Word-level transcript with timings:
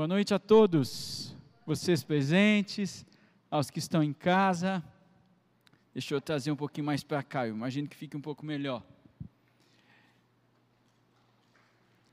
Boa 0.00 0.08
noite 0.08 0.32
a 0.32 0.38
todos, 0.38 1.36
vocês 1.66 2.02
presentes, 2.02 3.04
aos 3.50 3.70
que 3.70 3.78
estão 3.78 4.02
em 4.02 4.14
casa. 4.14 4.82
Deixa 5.92 6.14
eu 6.14 6.22
trazer 6.22 6.50
um 6.50 6.56
pouquinho 6.56 6.86
mais 6.86 7.04
para 7.04 7.22
cá, 7.22 7.46
eu 7.46 7.54
imagino 7.54 7.86
que 7.86 7.94
fique 7.94 8.16
um 8.16 8.20
pouco 8.22 8.42
melhor. 8.42 8.82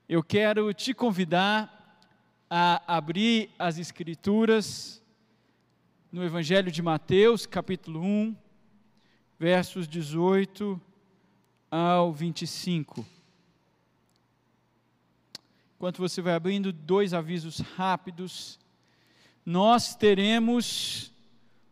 Eu 0.10 0.22
quero 0.22 0.74
te 0.74 0.94
convidar 0.94 2.04
a 2.50 2.98
abrir 2.98 3.52
as 3.58 3.78
Escrituras 3.78 5.02
no 6.12 6.26
Evangelho 6.26 6.70
de 6.70 6.82
Mateus, 6.82 7.46
capítulo 7.46 8.02
1, 8.02 8.36
versos 9.40 9.88
18 9.88 10.78
ao 11.72 12.12
25. 12.12 13.17
Enquanto 15.78 16.00
você 16.00 16.24
vai 16.24 16.34
abrindo, 16.34 16.74
dois 16.74 17.14
avisos 17.14 17.60
rápidos. 17.60 18.60
Nós 19.46 19.96
teremos 19.96 21.12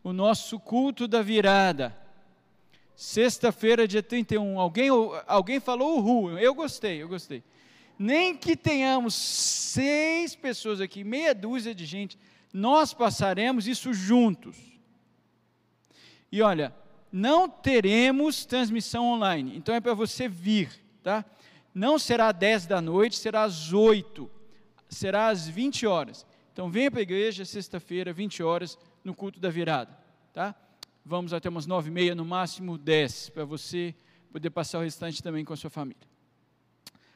o 0.03 0.13
nosso 0.13 0.59
culto 0.59 1.07
da 1.07 1.23
virada. 1.23 1.97
Sexta-feira, 2.95 3.87
dia 3.87 4.03
31. 4.03 4.59
Alguém, 4.59 4.89
alguém 5.25 5.59
falou 5.59 5.97
uhul. 5.97 6.37
Eu 6.37 6.53
gostei, 6.53 7.01
eu 7.01 7.07
gostei. 7.07 7.43
Nem 7.97 8.37
que 8.37 8.55
tenhamos 8.55 9.15
seis 9.15 10.35
pessoas 10.35 10.79
aqui, 10.79 11.03
meia 11.03 11.33
dúzia 11.33 11.73
de 11.73 11.85
gente, 11.85 12.15
nós 12.53 12.93
passaremos 12.93 13.67
isso 13.67 13.91
juntos. 13.91 14.55
E 16.31 16.43
olha, 16.43 16.75
não 17.11 17.49
teremos 17.49 18.45
transmissão 18.45 19.05
online, 19.05 19.57
então 19.57 19.73
é 19.73 19.81
para 19.81 19.95
você 19.95 20.27
vir, 20.27 20.69
tá? 21.01 21.25
Não 21.75 21.99
será 21.99 22.31
10 22.31 22.67
da 22.67 22.79
noite, 22.79 23.17
será 23.17 23.43
às 23.43 23.73
8, 23.73 24.31
será 24.87 25.27
às 25.27 25.45
20 25.45 25.85
horas. 25.85 26.25
Então 26.53 26.71
venha 26.71 26.89
para 26.89 27.01
a 27.01 27.03
igreja 27.03 27.43
sexta-feira, 27.43 28.13
20 28.13 28.41
horas, 28.41 28.79
no 29.03 29.13
culto 29.13 29.41
da 29.41 29.49
virada, 29.49 29.91
tá? 30.31 30.55
Vamos 31.03 31.33
até 31.33 31.49
umas 31.49 31.65
9 31.67 31.89
e 31.89 31.91
meia, 31.91 32.15
no 32.15 32.23
máximo 32.23 32.77
10, 32.77 33.31
para 33.31 33.43
você 33.43 33.93
poder 34.31 34.51
passar 34.51 34.79
o 34.79 34.83
restante 34.83 35.21
também 35.21 35.43
com 35.43 35.51
a 35.51 35.57
sua 35.57 35.69
família. 35.69 36.07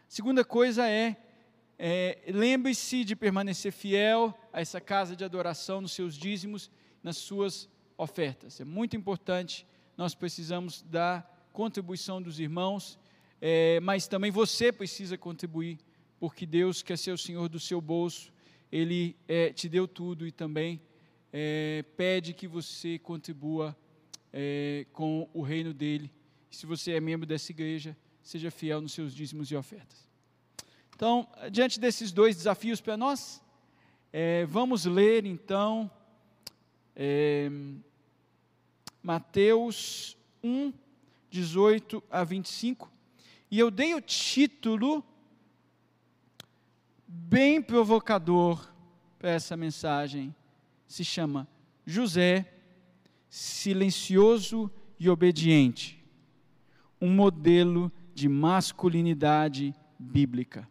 Segunda 0.10 0.44
coisa 0.44 0.90
é, 0.90 1.16
é 1.78 2.22
lembre-se 2.28 3.06
de 3.06 3.16
permanecer 3.16 3.72
fiel 3.72 4.38
a 4.52 4.60
essa 4.60 4.82
casa 4.82 5.16
de 5.16 5.24
adoração 5.24 5.80
nos 5.80 5.94
seus 5.94 6.16
dízimos, 6.16 6.70
nas 7.02 7.16
suas 7.16 7.70
ofertas. 7.98 8.60
É 8.60 8.66
muito 8.66 8.98
importante, 8.98 9.66
nós 9.96 10.14
precisamos 10.14 10.82
da 10.82 11.26
contribuição 11.54 12.22
dos 12.22 12.42
irmãos 12.42 12.99
é, 13.42 13.80
mas 13.80 14.08
também 14.08 14.32
você 14.32 14.72
precisa 14.72 15.18
contribuir, 15.18 15.78
porque 16.20 16.46
Deus 16.46 16.82
quer 16.82 16.98
ser 16.98 17.12
o 17.12 17.18
Senhor 17.18 17.48
do 17.48 17.60
seu 17.60 17.80
bolso, 17.80 18.32
Ele 18.72 19.16
é, 19.28 19.52
te 19.52 19.70
deu 19.70 19.88
tudo 19.88 20.28
e 20.28 20.32
também 20.32 20.82
é, 21.32 21.84
pede 21.96 22.34
que 22.34 22.48
você 22.48 23.00
contribua 23.00 23.76
é, 24.34 24.86
com 24.92 25.30
o 25.34 25.42
reino 25.42 25.74
dEle. 25.74 26.12
Se 26.52 26.66
você 26.66 26.94
é 26.94 27.00
membro 27.00 27.26
dessa 27.26 27.52
igreja, 27.52 27.96
seja 28.22 28.52
fiel 28.52 28.82
nos 28.82 28.94
seus 28.94 29.14
dízimos 29.14 29.50
e 29.52 29.56
ofertas. 29.56 30.08
Então, 30.96 31.28
diante 31.52 31.80
desses 31.80 32.12
dois 32.12 32.36
desafios 32.36 32.82
para 32.82 32.98
nós, 32.98 33.42
é, 34.12 34.46
vamos 34.48 34.86
ler 34.86 35.26
então 35.26 35.90
é, 36.96 37.50
Mateus 39.02 40.18
1, 40.44 40.74
18 41.30 42.04
a 42.10 42.24
25. 42.24 42.92
E 43.52 43.58
eu 43.58 43.72
dei 43.72 43.96
o 43.96 44.02
título 44.02 45.04
bem 47.08 47.62
provocador 47.62 48.72
para 49.18 49.32
essa 49.32 49.58
mensagem. 49.58 50.36
Se 50.88 51.04
chama 51.04 51.48
José, 51.86 52.54
silencioso 53.30 54.72
e 55.00 55.10
obediente. 55.10 56.04
Um 57.02 57.12
modelo 57.14 57.92
de 58.14 58.30
masculinidade 58.30 59.74
bíblica. 59.98 60.70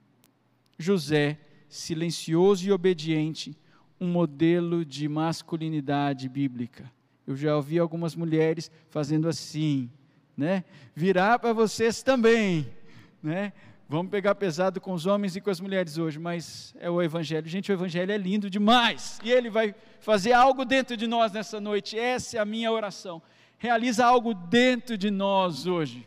José, 0.79 1.39
silencioso 1.69 2.67
e 2.67 2.71
obediente, 2.71 3.57
um 4.01 4.07
modelo 4.07 4.85
de 4.85 5.09
masculinidade 5.09 6.29
bíblica. 6.29 6.91
Eu 7.27 7.37
já 7.37 7.57
ouvi 7.57 7.79
algumas 7.79 8.15
mulheres 8.15 8.71
fazendo 8.89 9.29
assim 9.29 9.91
né? 10.39 10.63
Virar 10.95 11.41
para 11.41 11.53
vocês 11.53 12.01
também, 12.01 12.73
né? 13.21 13.53
Vamos 13.89 14.11
pegar 14.11 14.37
pesado 14.37 14.81
com 14.81 14.93
os 14.93 15.05
homens 15.05 15.35
e 15.35 15.41
com 15.41 15.51
as 15.51 15.61
mulheres 15.61 15.99
hoje, 15.99 16.19
mas 16.19 16.75
é 16.79 16.89
o 16.89 17.03
Evangelho. 17.03 17.49
Gente, 17.49 17.73
o 17.73 17.75
Evangelho 17.75 18.13
é 18.13 18.17
lindo 18.17 18.49
demais. 18.49 19.19
E 19.25 19.33
ele 19.33 19.51
vai 19.51 19.75
fazer 19.99 20.33
algo 20.33 20.65
dentro 20.65 20.97
de 20.97 21.07
nós 21.07 21.33
nessa 21.33 21.59
noite. 21.59 21.99
Essa 21.99 22.37
é 22.37 22.41
a 22.41 22.45
minha 22.45 22.71
oração. 22.71 23.21
Realiza 23.57 24.05
algo 24.07 24.33
dentro 24.33 24.97
de 24.97 25.11
nós 25.11 25.67
hoje. 25.67 26.07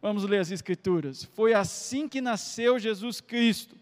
Vamos 0.00 0.24
ler 0.24 0.40
as 0.40 0.50
Escrituras. 0.50 1.24
Foi 1.24 1.54
assim 1.54 2.06
que 2.06 2.20
nasceu 2.20 2.78
Jesus 2.78 3.20
Cristo. 3.20 3.74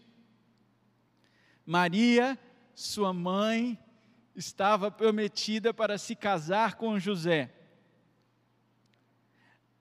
Maria, 1.65 2.39
sua 2.73 3.13
mãe, 3.13 3.77
estava 4.33 4.89
prometida 4.89 5.73
para 5.73 5.97
se 5.97 6.15
casar 6.15 6.75
com 6.75 6.97
José 6.97 7.51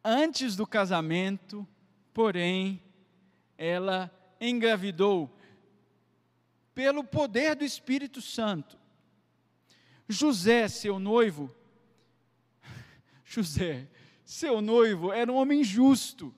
Antes 0.05 0.57
do 0.57 0.67
casamento, 0.67 1.67
porém, 2.13 2.83
ela 3.57 4.11
engravidou 4.41 5.31
pelo 6.75 7.05
poder 7.05 7.55
do 7.55 7.65
Espírito 7.65 8.21
Santo. 8.21 8.79
José, 10.09 10.67
seu 10.69 10.99
noivo, 10.99 11.55
José, 13.25 13.89
seu 14.25 14.61
noivo, 14.61 15.13
era 15.13 15.31
um 15.31 15.37
homem 15.37 15.63
justo 15.63 16.35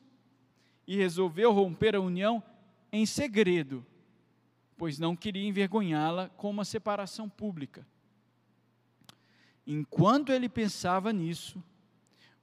e 0.87 0.97
resolveu 0.97 1.53
romper 1.53 1.97
a 1.97 2.01
união 2.01 2.43
em 2.93 3.07
segredo, 3.07 3.85
pois 4.77 4.99
não 4.99 5.17
queria 5.17 5.47
envergonhá-la 5.47 6.29
com 6.31 6.51
uma 6.51 6.65
separação 6.65 7.29
pública. 7.29 7.87
Enquanto 9.67 10.31
ele 10.31 10.49
pensava 10.49 11.13
nisso, 11.13 11.63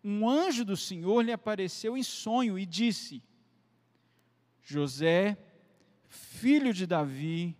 um 0.04 0.28
anjo 0.28 0.66
do 0.66 0.76
Senhor 0.76 1.22
lhe 1.22 1.32
apareceu 1.32 1.96
em 1.96 2.04
sonho 2.04 2.58
e 2.58 2.66
disse: 2.66 3.22
José, 4.64 5.38
filho 6.08 6.74
de 6.74 6.88
Davi, 6.88 7.56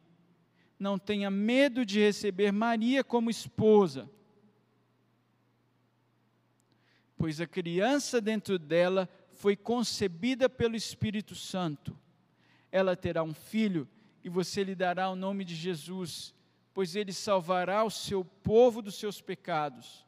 não 0.80 0.98
tenha 0.98 1.30
medo 1.30 1.86
de 1.86 2.00
receber 2.00 2.52
Maria 2.52 3.04
como 3.04 3.30
esposa, 3.30 4.10
pois 7.16 7.40
a 7.40 7.46
criança 7.46 8.20
dentro 8.20 8.58
dela 8.58 9.08
foi 9.34 9.56
concebida 9.56 10.50
pelo 10.50 10.76
Espírito 10.76 11.36
Santo. 11.36 11.98
Ela 12.72 12.96
terá 12.96 13.22
um 13.22 13.34
filho 13.34 13.88
e 14.24 14.30
você 14.30 14.64
lhe 14.64 14.74
dará 14.74 15.10
o 15.10 15.16
nome 15.16 15.46
de 15.46 15.56
Jesus, 15.56 16.34
pois 16.74 16.96
ele 16.96 17.14
salvará 17.14 17.84
o 17.84 17.92
seu 17.92 18.24
povo 18.24 18.82
dos 18.82 18.96
seus 18.96 19.22
pecados. 19.22 20.06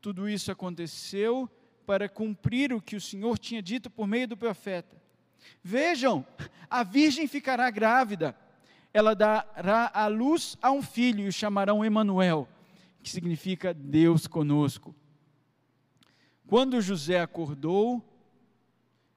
Tudo 0.00 0.28
isso 0.28 0.50
aconteceu 0.50 1.48
para 1.86 2.08
cumprir 2.08 2.72
o 2.72 2.80
que 2.80 2.96
o 2.96 3.00
Senhor 3.00 3.38
tinha 3.38 3.60
dito 3.60 3.90
por 3.90 4.06
meio 4.06 4.28
do 4.28 4.36
profeta. 4.36 4.96
Vejam, 5.62 6.26
a 6.68 6.82
virgem 6.82 7.26
ficará 7.26 7.70
grávida, 7.70 8.36
ela 8.92 9.14
dará 9.14 9.90
à 9.92 10.06
luz 10.06 10.56
a 10.62 10.70
um 10.70 10.82
filho 10.82 11.24
e 11.24 11.28
o 11.28 11.32
chamarão 11.32 11.84
Emanuel, 11.84 12.48
que 13.02 13.10
significa 13.10 13.74
Deus 13.74 14.26
conosco. 14.26 14.94
Quando 16.46 16.80
José 16.80 17.20
acordou, 17.20 18.02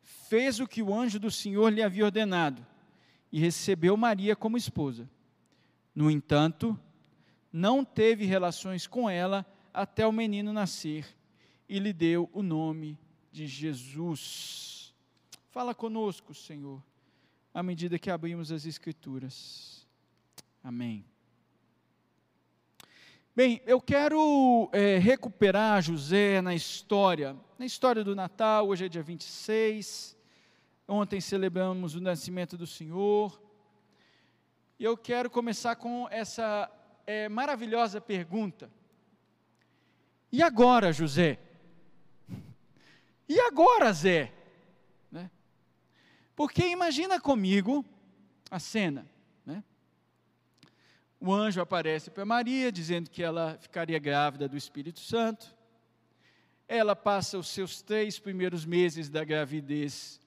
fez 0.02 0.60
o 0.60 0.68
que 0.68 0.84
o 0.84 0.94
anjo 0.94 1.20
do 1.20 1.32
Senhor 1.32 1.72
lhe 1.72 1.82
havia 1.82 2.06
ordenado 2.06 2.66
e 3.32 3.40
recebeu 3.40 3.96
Maria 3.98 4.36
como 4.36 4.58
esposa. 4.58 5.10
No 5.96 6.12
entanto, 6.12 6.78
não 7.52 7.86
teve 7.86 8.26
relações 8.26 8.86
com 8.86 9.10
ela 9.10 9.46
até 9.74 10.06
o 10.06 10.12
menino 10.12 10.54
nascer 10.54 11.06
e 11.68 11.80
lhe 11.80 11.92
deu 11.92 12.30
o 12.32 12.44
nome 12.44 12.98
de 13.32 13.48
Jesus. 13.48 14.94
Fala 15.50 15.74
conosco, 15.74 16.34
Senhor, 16.34 16.82
à 17.54 17.64
medida 17.64 17.98
que 17.98 18.12
abrimos 18.12 18.52
as 18.52 18.66
Escrituras. 18.66 19.88
Amém. 20.64 21.04
Bem, 23.36 23.62
eu 23.66 23.82
quero 23.82 24.70
é, 24.72 25.00
recuperar 25.00 25.82
José 25.82 26.40
na 26.40 26.54
história, 26.54 27.36
na 27.58 27.66
história 27.66 28.04
do 28.04 28.16
Natal, 28.16 28.68
hoje 28.68 28.86
é 28.86 28.90
dia 28.90 29.02
26, 29.02 30.16
ontem 30.88 31.20
celebramos 31.20 31.96
o 31.96 32.02
nascimento 32.02 32.56
do 32.56 32.68
Senhor, 32.68 33.42
e 34.78 34.84
eu 34.84 34.96
quero 34.96 35.32
começar 35.32 35.76
com 35.78 36.08
essa 36.12 36.70
é, 37.08 37.28
maravilhosa 37.28 38.00
pergunta. 38.00 38.70
E 40.34 40.42
agora, 40.42 40.92
José? 40.92 41.38
E 43.30 43.40
agora, 43.40 43.94
Zé? 43.94 44.34
Né? 45.12 45.30
Porque 46.36 46.66
imagina 46.66 47.22
comigo 47.22 47.86
a 48.50 48.58
cena. 48.58 49.08
Né? 49.46 49.64
o 51.20 51.32
anjo 51.32 51.62
aparece 51.62 52.10
para 52.10 52.26
Maria, 52.26 52.72
dizendo 52.72 53.12
que 53.12 53.22
ela 53.22 53.60
ficaria 53.62 54.00
grávida 54.00 54.50
do 54.50 54.58
Espírito 54.58 55.02
Santo. 55.02 55.56
Ela 56.68 56.96
passa 56.96 57.38
os 57.38 57.50
seus 57.50 57.84
três 57.84 58.18
primeiros 58.18 58.66
meses 58.66 59.10
da 59.10 59.24
gravidez 59.24 60.20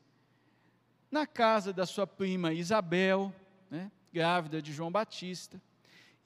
na 1.10 1.26
casa 1.26 1.72
da 1.72 1.84
sua 1.84 2.06
prima 2.06 2.52
Isabel, 2.52 3.34
né, 3.68 3.90
grávida 4.12 4.62
de 4.62 4.72
João 4.72 4.92
Batista. 4.92 5.60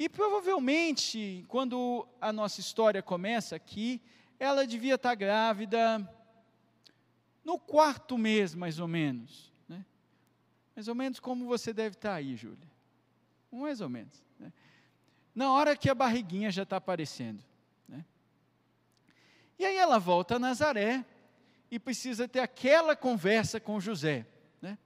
E 0.01 0.09
provavelmente, 0.09 1.45
quando 1.47 2.09
a 2.19 2.33
nossa 2.33 2.59
história 2.59 3.03
começa 3.03 3.55
aqui, 3.55 4.01
ela 4.39 4.67
devia 4.67 4.95
estar 4.95 5.15
grávida 5.15 6.11
no 7.45 7.59
quarto 7.59 8.17
mês, 8.17 8.55
mais 8.55 8.79
ou 8.79 8.89
menos. 8.89 9.53
Né? 9.69 9.85
Mais 10.75 10.89
ou 10.89 10.95
menos 10.95 11.21
como 11.21 11.45
você 11.45 11.75
deve 11.75 11.97
estar 11.97 12.15
aí, 12.15 12.35
Júlia. 12.35 12.67
Mais 13.53 13.83
ou 13.83 13.91
menos. 13.91 14.25
Né? 14.39 14.51
Na 15.35 15.53
hora 15.53 15.77
que 15.77 15.91
a 15.91 15.95
barriguinha 15.95 16.51
já 16.51 16.63
está 16.63 16.79
aparecendo. 16.79 17.45
Né? 17.87 18.03
E 19.59 19.67
aí 19.67 19.77
ela 19.77 19.99
volta 19.99 20.37
a 20.37 20.39
Nazaré 20.39 21.05
e 21.71 21.79
precisa 21.79 22.27
ter 22.27 22.41
aquela 22.41 22.97
conversa 22.97 23.61
com 23.61 23.79
José. 23.79 24.27
Né? 24.63 24.79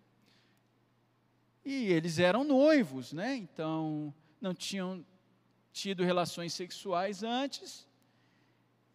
E 1.64 1.84
eles 1.84 2.18
eram 2.18 2.42
noivos, 2.42 3.12
né? 3.12 3.36
então 3.36 4.12
não 4.44 4.52
tinham 4.52 5.02
tido 5.72 6.04
relações 6.04 6.52
sexuais 6.52 7.22
antes. 7.22 7.88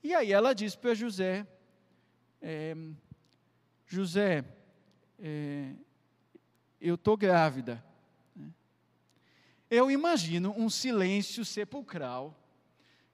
E 0.04 0.14
aí 0.14 0.32
ela 0.32 0.54
diz 0.54 0.76
para 0.76 0.94
José: 0.94 1.48
é, 2.40 2.76
José, 3.88 4.46
é, 5.18 5.74
eu 6.80 6.94
estou 6.94 7.18
grávida. 7.18 7.84
Eu 9.72 9.90
imagino 9.90 10.54
um 10.56 10.70
silêncio 10.70 11.44
sepulcral. 11.44 12.36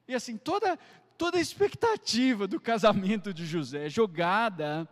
E 0.06 0.14
assim, 0.14 0.38
toda, 0.38 0.78
toda 1.18 1.38
a 1.38 1.42
expectativa 1.42 2.48
do 2.48 2.60
casamento 2.60 3.34
de 3.34 3.46
José 3.46 3.90
jogada 3.90 4.88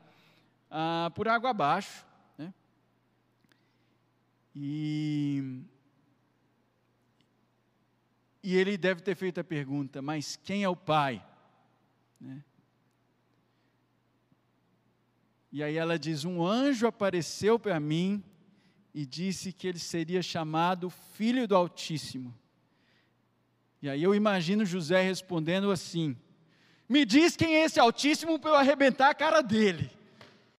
ah, 0.72 1.12
por 1.13 1.28
água 1.28 1.50
abaixo. 1.50 2.06
Né? 2.38 2.54
E, 4.56 5.63
e 8.44 8.57
ele 8.57 8.78
deve 8.78 9.01
ter 9.01 9.16
feito 9.16 9.40
a 9.40 9.44
pergunta: 9.44 10.01
mas 10.01 10.36
quem 10.36 10.63
é 10.63 10.69
o 10.69 10.75
pai? 10.75 11.25
Né? 12.19 12.44
E 15.51 15.63
aí 15.63 15.78
ela 15.78 15.98
diz: 15.98 16.25
Um 16.25 16.45
anjo 16.45 16.86
apareceu 16.86 17.57
para 17.57 17.80
mim 17.80 18.22
e 18.94 19.06
disse 19.06 19.54
que 19.54 19.68
ele 19.68 19.80
seria 19.80 20.22
chamado 20.22 20.90
Filho 20.90 21.48
do 21.48 21.56
Altíssimo. 21.56 22.38
E 23.81 23.90
aí 23.90 24.04
eu 24.04 24.13
imagino 24.13 24.66
José 24.66 25.01
respondendo 25.01 25.72
assim: 25.72 26.18
Me 26.90 27.06
diz 27.06 27.38
quem 27.38 27.56
é 27.56 27.63
esse 27.63 27.80
Altíssimo 27.80 28.38
para 28.38 28.51
eu 28.51 28.56
arrebentar 28.56 29.10
a 29.10 29.16
cara 29.16 29.42
dele. 29.42 29.90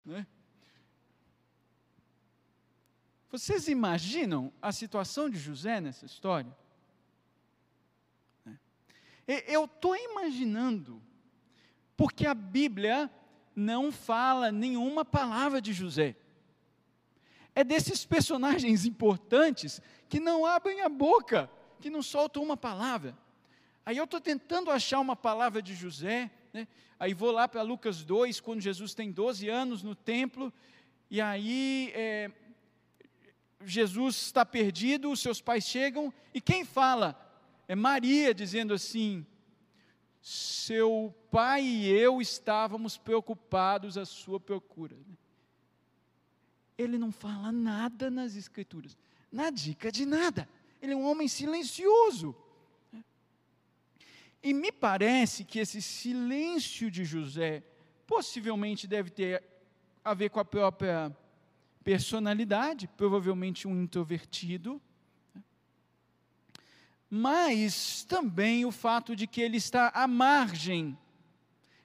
Né? 0.04 0.26
Vocês 3.30 3.68
imaginam 3.68 4.52
a 4.62 4.70
situação 4.70 5.28
de 5.28 5.38
José 5.38 5.80
nessa 5.80 6.06
história? 6.06 6.56
Eu 9.26 9.64
estou 9.64 9.96
imaginando, 9.96 11.00
porque 11.96 12.26
a 12.26 12.34
Bíblia 12.34 13.10
não 13.56 13.90
fala 13.92 14.50
nenhuma 14.52 15.04
palavra 15.04 15.60
de 15.60 15.72
José. 15.72 16.16
É 17.54 17.62
desses 17.62 18.04
personagens 18.04 18.84
importantes 18.84 19.80
que 20.08 20.18
não 20.18 20.44
abrem 20.44 20.82
a 20.82 20.88
boca, 20.88 21.50
que 21.80 21.88
não 21.88 22.02
soltam 22.02 22.42
uma 22.42 22.56
palavra. 22.56 23.16
Aí 23.86 23.96
eu 23.96 24.04
estou 24.04 24.20
tentando 24.20 24.70
achar 24.70 24.98
uma 25.00 25.14
palavra 25.14 25.62
de 25.62 25.74
José, 25.74 26.30
né? 26.52 26.66
aí 26.98 27.14
vou 27.14 27.30
lá 27.30 27.46
para 27.46 27.62
Lucas 27.62 28.02
2, 28.02 28.40
quando 28.40 28.60
Jesus 28.60 28.94
tem 28.94 29.12
12 29.12 29.48
anos 29.48 29.82
no 29.82 29.94
templo, 29.94 30.52
e 31.10 31.20
aí 31.20 31.92
é, 31.94 32.30
Jesus 33.64 34.16
está 34.16 34.44
perdido, 34.44 35.10
os 35.10 35.20
seus 35.20 35.40
pais 35.40 35.64
chegam, 35.64 36.12
e 36.32 36.40
quem 36.40 36.64
fala? 36.64 37.23
É 37.66 37.74
Maria 37.74 38.34
dizendo 38.34 38.74
assim: 38.74 39.26
seu 40.20 41.14
pai 41.30 41.62
e 41.62 41.88
eu 41.88 42.20
estávamos 42.20 42.96
preocupados 42.96 43.98
à 43.98 44.04
sua 44.04 44.40
procura. 44.40 44.96
Ele 46.76 46.98
não 46.98 47.12
fala 47.12 47.52
nada 47.52 48.10
nas 48.10 48.34
Escrituras, 48.34 48.96
na 49.30 49.50
dica 49.50 49.92
de 49.92 50.04
nada. 50.04 50.48
Ele 50.80 50.92
é 50.92 50.96
um 50.96 51.04
homem 51.04 51.28
silencioso. 51.28 52.34
E 54.42 54.52
me 54.52 54.70
parece 54.70 55.44
que 55.44 55.58
esse 55.58 55.80
silêncio 55.80 56.90
de 56.90 57.04
José 57.04 57.62
possivelmente 58.06 58.86
deve 58.86 59.08
ter 59.08 59.42
a 60.04 60.12
ver 60.12 60.28
com 60.28 60.40
a 60.40 60.44
própria 60.44 61.16
personalidade, 61.82 62.86
provavelmente 62.88 63.66
um 63.66 63.82
introvertido 63.82 64.80
mas 67.16 68.02
também 68.02 68.64
o 68.64 68.72
fato 68.72 69.14
de 69.14 69.28
que 69.28 69.40
ele 69.40 69.56
está 69.56 69.88
à 69.94 70.04
margem, 70.04 70.98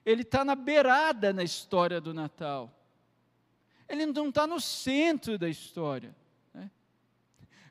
ele 0.04 0.22
está 0.22 0.44
na 0.44 0.56
beirada 0.56 1.32
na 1.32 1.44
história 1.44 2.00
do 2.00 2.12
Natal. 2.12 2.68
Ele 3.88 4.06
não 4.06 4.30
está 4.30 4.44
no 4.44 4.60
centro 4.60 5.38
da 5.38 5.48
história. 5.48 6.16
Né? 6.52 6.68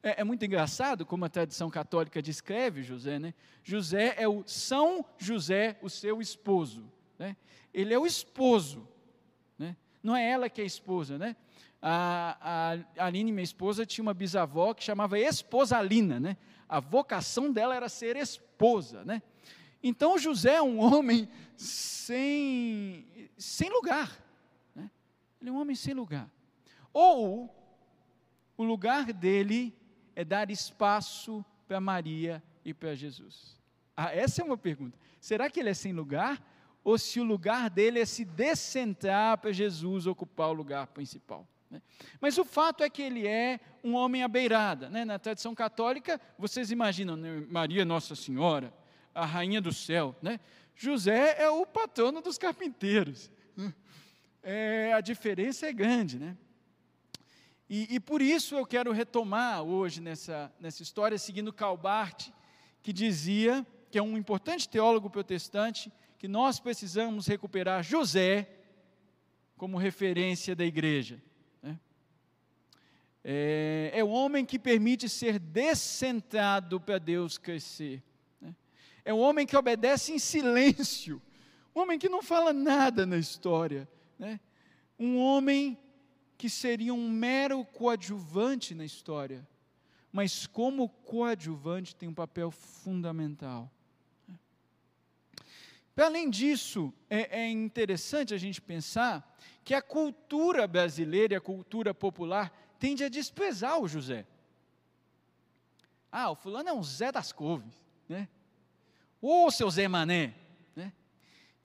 É, 0.02 0.22
é, 0.22 0.24
muito 0.24 0.46
engraçado 0.46 1.06
como 1.06 1.26
a 1.26 1.30
tradição 1.30 1.70
católica 1.70 2.22
descreve 2.22 2.82
José. 2.82 3.20
Né? 3.20 3.34
José 3.62 4.16
é 4.18 4.26
o 4.26 4.42
São 4.48 5.04
José, 5.18 5.78
o 5.82 5.90
seu 5.90 6.22
esposo. 6.22 6.90
Né? 7.18 7.36
Ele 7.74 7.94
é 7.94 8.00
o 8.00 8.06
esposo. 8.06 8.88
Né? 9.58 9.76
Não 10.02 10.16
é 10.16 10.30
ela 10.30 10.50
que 10.50 10.62
é 10.62 10.64
a 10.64 10.68
esposa. 10.68 11.18
Né? 11.18 11.36
A, 11.82 12.78
a 12.98 13.06
Aline, 13.06 13.34
minha 13.34 13.44
esposa, 13.44 13.86
tinha 13.86 14.02
uma 14.02 14.14
bisavó 14.14 14.74
que 14.74 14.82
chamava 14.82 15.20
Esposalina. 15.20 16.22
Né? 16.22 16.38
A 16.70 16.80
vocação 16.80 17.52
dela 17.52 17.76
era 17.76 17.90
ser 17.90 18.16
esposa, 18.16 19.04
né? 19.04 19.24
Então 19.82 20.20
José 20.20 20.56
é 20.56 20.62
um 20.62 20.78
homem 20.80 21.28
sem, 21.58 23.30
sem 23.38 23.70
lugar, 23.72 24.16
né? 24.76 24.90
ele 25.42 25.50
é 25.50 25.54
um 25.54 25.60
homem 25.60 25.76
sem 25.76 25.96
lugar. 25.96 26.30
Ou 26.94 27.54
o 28.56 28.64
lugar 28.64 29.12
dele 29.12 29.76
é 30.16 30.24
dar 30.24 30.52
espaço 30.52 31.44
para 31.68 31.80
Maria 31.80 32.44
e 32.64 32.74
para 32.74 32.94
Jesus. 32.94 33.58
Ah, 33.96 34.14
essa 34.14 34.42
é 34.42 34.46
uma 34.46 34.58
pergunta. 34.58 34.98
Será 35.20 35.50
que 35.50 35.60
ele 35.60 35.70
é 35.70 35.74
sem 35.74 35.92
lugar? 35.92 36.42
Ou 36.84 36.98
se 36.98 37.20
o 37.20 37.24
lugar 37.24 37.70
dele 37.70 38.00
é 38.00 38.06
se 38.06 38.24
descentrar 38.24 39.38
para 39.38 39.52
Jesus 39.52 40.08
ocupar 40.08 40.50
o 40.50 40.54
lugar 40.54 40.88
principal? 40.88 41.48
Né? 41.70 41.82
Mas 42.20 42.38
o 42.38 42.46
fato 42.46 42.84
é 42.84 42.90
que 42.90 43.02
ele 43.02 43.28
é 43.28 43.60
um 43.84 43.96
homem 43.96 44.24
à 44.24 44.28
beirada. 44.28 44.90
Né? 44.90 45.06
Na 45.06 45.20
tradição 45.20 45.54
católica, 45.54 46.20
vocês 46.38 46.72
imaginam 46.72 47.16
né? 47.16 47.46
Maria 47.50 47.86
Nossa 47.86 48.16
Senhora, 48.16 48.74
a 49.14 49.26
rainha 49.26 49.62
do 49.62 49.72
céu. 49.72 50.16
Né? 50.22 50.40
José 50.76 51.36
é 51.42 51.50
o 51.50 51.66
patrono 51.66 52.22
dos 52.22 52.38
carpinteiros. 52.38 53.32
É, 54.42 54.94
a 54.94 55.02
diferença 55.02 55.68
é 55.68 55.74
grande. 55.74 56.18
Né? 56.18 56.38
E, 57.70 57.96
e, 57.96 58.00
por 58.00 58.22
isso 58.22 58.56
eu 58.56 58.66
quero 58.66 58.92
retomar 58.92 59.62
hoje 59.62 60.02
nessa, 60.02 60.52
nessa 60.60 60.82
história, 60.82 61.18
seguindo 61.18 61.54
Calbart, 61.54 62.30
que 62.82 62.94
dizia, 62.94 63.68
que 63.92 63.98
é 63.98 64.02
um 64.02 64.18
importante 64.18 64.68
teólogo 64.68 65.10
protestante, 65.10 65.92
que 66.18 66.28
nós 66.28 66.60
precisamos 66.60 67.28
recuperar 67.28 67.84
José 67.84 68.50
como 69.56 69.78
referência 69.78 70.56
da 70.56 70.66
igreja. 70.66 71.22
É, 73.24 73.92
é 73.94 74.04
o 74.04 74.10
homem 74.10 74.46
que 74.46 74.58
permite 74.58 75.10
ser 75.10 75.40
descentrado 75.40 76.80
para 76.80 76.98
Deus 76.98 77.38
crescer. 77.38 78.02
Né? 78.42 78.56
É 79.04 79.14
o 79.14 79.18
homem 79.18 79.46
que 79.46 79.58
obedece 79.58 80.14
em 80.14 80.20
silêncio. 80.20 81.22
Um 81.76 81.82
homem 81.82 82.00
que 82.00 82.10
não 82.10 82.22
fala 82.22 82.54
nada 82.54 83.06
na 83.06 83.18
história. 83.18 83.88
Né? 84.18 84.40
Um 84.98 85.18
homem 85.18 85.78
que 86.38 86.50
seria 86.50 86.94
um 86.94 87.10
mero 87.10 87.66
coadjuvante 87.66 88.74
na 88.74 88.86
história. 88.86 89.48
Mas, 90.12 90.48
como 90.48 90.90
coadjuvante, 90.90 91.96
tem 91.96 92.10
um 92.10 92.14
papel 92.14 92.50
fundamental. 92.50 93.72
Para 95.94 96.06
além 96.06 96.30
disso, 96.30 96.94
é, 97.10 97.42
é, 97.42 97.50
interessante 97.50 98.34
a 98.34 98.38
gente 98.38 98.62
pensar 98.62 99.38
que 99.66 99.74
a 99.74 99.82
cultura 99.82 100.66
brasileira 100.66 101.34
e 101.34 101.38
a 101.38 101.42
cultura 101.42 101.94
popular 101.94 102.69
tende 102.80 103.04
a 103.04 103.10
desprezar 103.10 103.80
o 103.80 103.88
José. 103.88 104.26
Ah, 106.12 106.32
o 106.32 106.36
fulano 106.36 106.70
é 106.70 106.74
um 106.74 106.82
Zé 106.82 107.12
das 107.12 107.32
Couves, 107.32 107.76
né? 108.08 108.28
Ô, 109.22 109.52
seu 109.52 109.70
Zé 109.70 109.88
Mané, 109.88 110.34
né? 110.76 110.94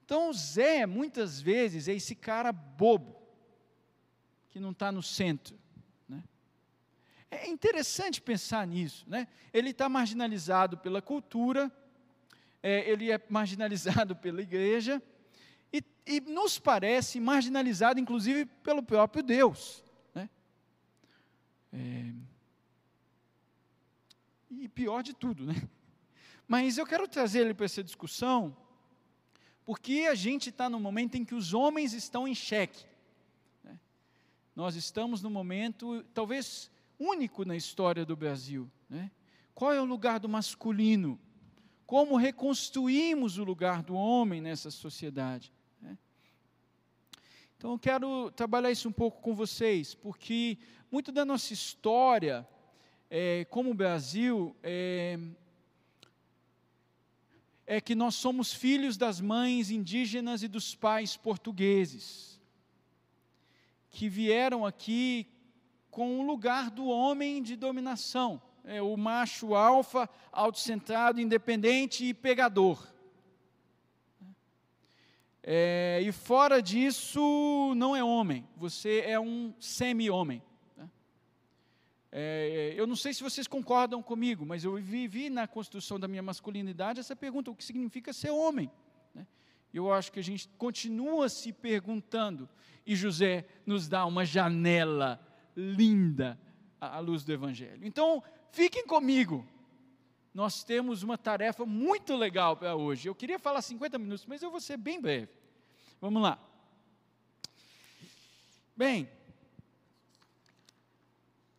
Então, 0.05 0.29
o 0.29 0.33
Zé, 0.35 0.85
muitas 0.85 1.41
vezes, 1.41 1.89
é 1.89 1.95
esse 1.95 2.15
cara 2.15 2.53
bobo, 2.53 3.17
que 4.51 4.59
não 4.59 4.73
está 4.73 4.93
no 4.93 5.03
centro, 5.03 5.59
né? 6.09 6.23
É 7.31 7.49
interessante 7.49 8.21
pensar 8.21 8.67
nisso, 8.67 9.05
né? 9.09 9.29
Ele 9.53 9.71
está 9.71 9.89
marginalizado 9.89 10.77
pela 10.77 11.01
cultura, 11.01 11.73
é, 12.63 12.91
ele 12.91 13.11
é 13.11 13.21
marginalizado 13.31 14.17
pela 14.17 14.43
igreja, 14.43 15.01
e, 15.73 15.83
e, 16.07 16.21
nos 16.21 16.59
parece 16.59 17.19
marginalizado, 17.19 17.99
inclusive, 17.99 18.47
pelo 18.47 18.83
próprio 18.83 19.23
Deus. 19.23 19.84
É, 21.75 22.13
e 24.49 24.69
pior 24.69 25.03
de 25.03 25.13
tudo, 25.13 25.45
né? 25.45 25.55
Mas 26.47 26.79
eu 26.79 26.87
quero 26.87 27.09
trazer 27.09 27.41
ele 27.41 27.55
para 27.55 27.67
essa 27.67 27.83
discussão, 27.83 28.57
porque 29.65 30.07
a 30.09 30.15
gente 30.15 30.51
está 30.51 30.71
no 30.71 30.79
momento 30.79 31.17
em 31.17 31.25
que 31.25 31.35
os 31.35 31.53
homens 31.53 31.93
estão 31.93 32.29
em 32.29 32.35
xeque. 32.35 32.87
Né? 33.65 33.81
Nós 34.55 34.77
estamos 34.77 35.21
no 35.21 35.31
momento, 35.31 36.05
talvez 36.15 36.71
único 36.97 37.45
na 37.45 37.57
história 37.57 38.05
do 38.05 38.15
Brasil. 38.15 38.71
Né? 38.89 39.11
Qual 39.53 39.73
é 39.73 39.81
o 39.81 39.85
lugar 39.85 40.21
do 40.21 40.29
masculino? 40.29 41.19
Como 41.87 42.17
reconstruímos 42.17 43.37
o 43.37 43.45
lugar 43.45 43.83
do 43.83 43.95
homem 43.95 44.41
nessa 44.41 44.71
sociedade? 44.71 45.53
Então 47.65 47.73
eu 47.73 47.79
quero 47.79 48.31
trabalhar 48.33 48.71
isso 48.71 48.91
um 48.91 48.93
pouco 48.93 49.23
com 49.23 49.35
vocês, 49.35 49.95
porque 49.95 50.59
muito 50.93 51.11
da 51.11 51.25
nossa 51.25 51.55
história, 51.55 52.47
é, 53.09 53.47
como 53.47 53.73
Brasil, 53.73 54.55
é, 54.63 55.19
é 57.67 57.81
que 57.81 57.95
nós 57.95 58.17
somos 58.17 58.53
filhos 58.53 58.99
das 58.99 59.19
mães 59.19 59.71
indígenas 59.71 60.43
e 60.43 60.47
dos 60.47 60.75
pais 60.75 61.17
portugueses, 61.17 62.39
que 63.89 64.11
vieram 64.11 64.67
aqui 64.67 65.27
com 65.91 66.21
o 66.21 66.23
lugar 66.23 66.71
do 66.71 66.85
homem 66.85 67.43
de 67.43 67.57
dominação, 67.57 68.43
é, 68.63 68.83
o 68.83 68.95
macho 68.95 69.55
alfa, 69.55 70.07
autocentrado, 70.31 71.19
independente 71.19 72.05
e 72.05 72.13
pegador. 72.13 72.94
É, 75.47 76.01
e 76.03 76.11
fora 76.11 76.63
disso, 76.63 77.75
não 77.77 77.95
é 77.95 78.03
homem, 78.03 78.49
você 78.57 79.01
é 79.01 79.21
um 79.21 79.53
semi-homem. 79.61 80.43
Né? 80.75 80.91
É, 82.11 82.73
eu 82.75 82.87
não 82.87 82.97
sei 82.97 83.13
se 83.13 83.23
vocês 83.23 83.47
concordam 83.47 84.03
comigo, 84.03 84.47
mas 84.47 84.65
eu 84.65 84.77
vivi 84.77 85.29
na 85.29 85.47
construção 85.47 86.01
da 86.01 86.09
minha 86.09 86.23
masculinidade 86.23 86.99
essa 86.99 87.15
pergunta: 87.15 87.51
o 87.51 87.55
que 87.55 87.63
significa 87.63 88.11
ser 88.11 88.31
homem? 88.31 88.71
Né? 89.15 89.27
Eu 89.71 89.93
acho 89.93 90.11
que 90.11 90.19
a 90.19 90.25
gente 90.25 90.49
continua 90.57 91.29
se 91.29 91.53
perguntando, 91.53 92.49
e 92.87 92.97
José 92.97 93.45
nos 93.67 93.87
dá 93.87 94.07
uma 94.07 94.25
janela 94.25 95.21
linda 95.55 96.41
à 96.81 97.01
luz 97.01 97.23
do 97.23 97.35
Evangelho. 97.35 97.85
Então, 97.85 98.23
fiquem 98.51 98.87
comigo. 98.87 99.47
Nós 100.35 100.65
temos 100.65 101.05
uma 101.05 101.17
tarefa 101.17 101.65
muito 101.65 102.17
legal 102.17 102.57
para 102.57 102.75
hoje. 102.75 103.09
Eu 103.09 103.15
queria 103.15 103.39
falar 103.39 103.63
50 103.63 103.97
minutos, 103.99 104.27
mas 104.27 104.43
eu 104.43 104.51
vou 104.51 104.61
ser 104.61 104.77
bem 104.77 105.01
breve. 105.01 105.33
Vamos 106.01 106.21
lá. 106.21 106.39
Bem, 108.77 109.09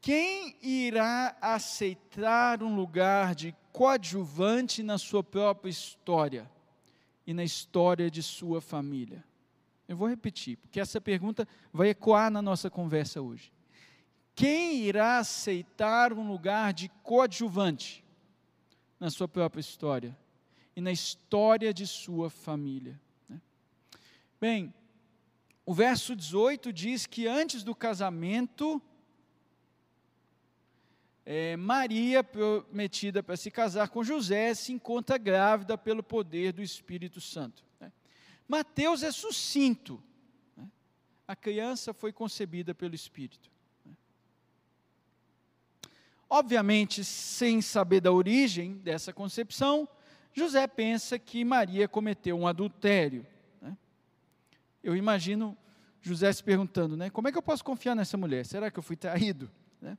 quem 0.01 0.55
irá 0.61 1.35
aceitar 1.41 2.61
um 2.61 2.75
lugar 2.75 3.33
de 3.33 3.55
coadjuvante 3.71 4.83
na 4.83 4.99
sua 4.99 5.23
própria 5.23 5.71
história 5.71 6.51
e 7.25 7.33
na 7.33 7.43
história 7.43 8.11
de 8.11 8.21
sua 8.21 8.59
família? 8.59 9.23
Eu 9.87 9.97
vou 9.97 10.07
repetir, 10.07 10.57
porque 10.57 10.79
essa 10.79 11.01
pergunta 11.01 11.47
vai 11.71 11.89
ecoar 11.89 12.29
na 12.29 12.41
nossa 12.41 12.69
conversa 12.69 13.19
hoje. 13.19 13.51
Quem 14.35 14.81
irá 14.81 15.17
aceitar 15.17 16.11
um 16.11 16.27
lugar 16.27 16.71
de 16.71 16.89
coadjuvante 17.01 18.04
na 18.99 19.09
sua 19.09 19.27
própria 19.27 19.61
história 19.61 20.17
e 20.75 20.81
na 20.81 20.91
história 20.91 21.73
de 21.73 21.85
sua 21.87 22.29
família? 22.29 22.99
Né? 23.29 23.41
Bem, 24.39 24.73
o 25.65 25.73
verso 25.73 26.15
18 26.15 26.71
diz 26.71 27.05
que 27.05 27.27
antes 27.27 27.63
do 27.63 27.73
casamento, 27.73 28.81
é, 31.25 31.57
Maria, 31.57 32.23
prometida 32.23 33.23
para 33.23 33.35
se 33.35 33.49
casar 33.49 33.89
com 33.89 34.03
José, 34.03 34.53
se 34.53 34.71
encontra 34.71 35.17
grávida 35.17 35.75
pelo 35.75 36.03
poder 36.03 36.53
do 36.53 36.61
Espírito 36.61 37.19
Santo. 37.19 37.63
Né? 37.79 37.91
Mateus 38.47 39.01
é 39.01 39.11
sucinto. 39.11 40.01
Né? 40.55 40.69
A 41.27 41.35
criança 41.35 41.93
foi 41.93 42.13
concebida 42.13 42.75
pelo 42.75 42.93
Espírito. 42.93 43.54
Obviamente, 46.37 47.01
sem 47.01 47.61
saber 47.61 48.01
da 48.01 48.11
origem 48.11 48.73
dessa 48.79 49.13
concepção, 49.13 49.87
José 50.33 50.67
pensa 50.67 51.17
que 51.17 51.45
Maria 51.45 51.87
cometeu 51.87 52.37
um 52.37 52.45
adultério. 52.45 53.25
Né? 53.61 53.77
Eu 54.83 54.97
imagino 54.97 55.57
José 56.01 56.33
se 56.33 56.43
perguntando, 56.43 56.97
né, 56.97 57.09
como 57.09 57.29
é 57.29 57.31
que 57.31 57.37
eu 57.37 57.41
posso 57.41 57.63
confiar 57.63 57.95
nessa 57.95 58.17
mulher? 58.17 58.45
Será 58.45 58.69
que 58.69 58.77
eu 58.77 58.83
fui 58.83 58.97
traído? 58.97 59.49
Né? 59.79 59.97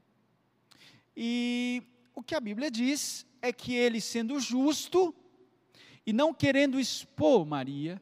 E 1.17 1.83
o 2.15 2.23
que 2.23 2.35
a 2.35 2.41
Bíblia 2.41 2.71
diz 2.71 3.27
é 3.41 3.51
que 3.51 3.75
ele, 3.75 3.99
sendo 3.99 4.39
justo 4.39 5.15
e 6.05 6.13
não 6.13 6.35
querendo 6.35 6.79
expor 6.79 7.47
Maria, 7.47 7.99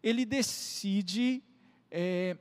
ele 0.00 0.24
decide 0.24 1.42
é, 1.90 2.36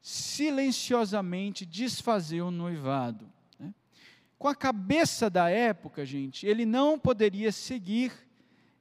silenciosamente 0.00 1.66
desfazer 1.66 2.40
o 2.40 2.50
noivado 2.50 3.30
com 4.38 4.48
a 4.48 4.54
cabeça 4.54 5.28
da 5.28 5.50
época, 5.50 6.06
gente, 6.06 6.46
ele 6.46 6.64
não 6.64 6.98
poderia 6.98 7.50
seguir, 7.50 8.12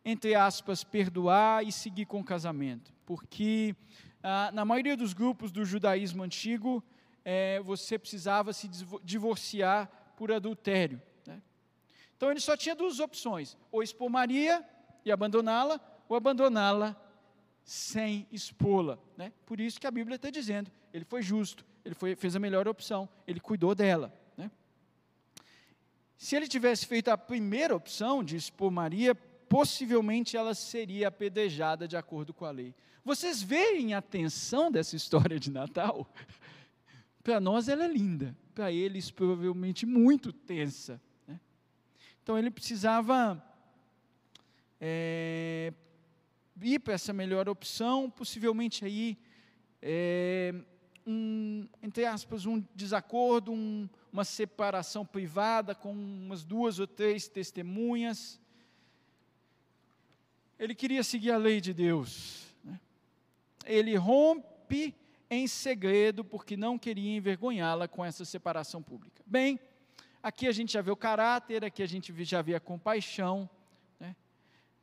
entre 0.05 0.35
aspas, 0.35 0.83
perdoar 0.83 1.65
e 1.65 1.71
seguir 1.71 2.05
com 2.05 2.19
o 2.19 2.23
casamento, 2.23 2.93
porque 3.05 3.75
ah, 4.21 4.51
na 4.53 4.63
maioria 4.63 4.95
dos 4.95 5.13
grupos 5.13 5.51
do 5.51 5.65
judaísmo 5.65 6.21
antigo, 6.21 6.83
é, 7.23 7.59
você 7.61 7.97
precisava 7.97 8.53
se 8.53 8.69
divorciar 9.03 9.89
por 10.15 10.31
adultério. 10.31 11.01
Né? 11.25 11.41
Então 12.15 12.29
ele 12.29 12.39
só 12.39 12.55
tinha 12.55 12.75
duas 12.75 12.99
opções: 12.99 13.57
ou 13.71 13.81
expor 13.81 14.09
Maria 14.09 14.63
e 15.03 15.11
abandoná-la, 15.11 15.79
ou 16.07 16.15
abandoná-la 16.15 16.95
sem 17.63 18.27
expô-la. 18.31 18.99
Né? 19.15 19.33
Por 19.45 19.59
isso 19.59 19.79
que 19.79 19.87
a 19.87 19.91
Bíblia 19.91 20.15
está 20.15 20.29
dizendo: 20.29 20.71
ele 20.93 21.05
foi 21.05 21.21
justo, 21.21 21.65
ele 21.83 21.95
foi, 21.95 22.15
fez 22.15 22.35
a 22.35 22.39
melhor 22.39 22.67
opção, 22.67 23.09
ele 23.25 23.39
cuidou 23.39 23.73
dela. 23.73 24.13
Se 26.17 26.35
ele 26.35 26.47
tivesse 26.47 26.85
feito 26.85 27.09
a 27.09 27.17
primeira 27.17 27.75
opção 27.75 28.23
de 28.23 28.35
expor 28.35 28.71
Maria, 28.71 29.13
possivelmente 29.13 30.35
ela 30.35 30.55
seria 30.55 31.09
apedrejada 31.09 31.87
de 31.87 31.95
acordo 31.95 32.33
com 32.33 32.43
a 32.43 32.51
lei. 32.51 32.73
Vocês 33.05 33.41
veem 33.41 33.93
a 33.93 34.01
tensão 34.01 34.71
dessa 34.71 34.95
história 34.95 35.39
de 35.39 35.51
Natal? 35.51 36.11
Para 37.23 37.39
nós 37.39 37.69
ela 37.69 37.85
é 37.85 37.87
linda, 37.87 38.35
para 38.55 38.71
eles 38.71 39.11
provavelmente 39.11 39.85
muito 39.85 40.31
tensa. 40.31 40.99
Né? 41.27 41.39
Então 42.23 42.37
ele 42.37 42.49
precisava 42.49 43.43
é, 44.79 45.73
ir 46.61 46.79
para 46.79 46.93
essa 46.93 47.11
melhor 47.11 47.49
opção, 47.49 48.09
possivelmente 48.09 48.85
aí 48.85 49.17
é, 49.81 50.53
um, 51.05 51.67
entre 51.83 52.05
aspas, 52.05 52.45
um 52.45 52.63
desacordo, 52.73 53.51
um, 53.51 53.89
uma 54.11 54.23
separação 54.23 55.05
privada 55.05 55.75
com 55.75 55.91
umas 55.91 56.43
duas 56.43 56.79
ou 56.79 56.87
três 56.87 57.27
testemunhas. 57.27 58.39
Ele 60.57 60.73
queria 60.73 61.03
seguir 61.03 61.31
a 61.31 61.37
lei 61.37 61.61
de 61.61 61.73
Deus. 61.73 62.47
Né? 62.63 62.79
Ele 63.65 63.95
rompe 63.95 64.95
em 65.29 65.47
segredo 65.47 66.23
porque 66.23 66.57
não 66.57 66.77
queria 66.77 67.15
envergonhá-la 67.15 67.87
com 67.87 68.03
essa 68.03 68.25
separação 68.25 68.81
pública. 68.81 69.21
Bem, 69.25 69.59
aqui 70.23 70.47
a 70.47 70.51
gente 70.51 70.73
já 70.73 70.81
vê 70.81 70.89
o 70.89 70.95
caráter, 70.95 71.63
aqui 71.63 71.83
a 71.83 71.87
gente 71.87 72.13
já 72.23 72.41
vê 72.41 72.55
a 72.55 72.59
compaixão. 72.59 73.49
Né? 73.99 74.15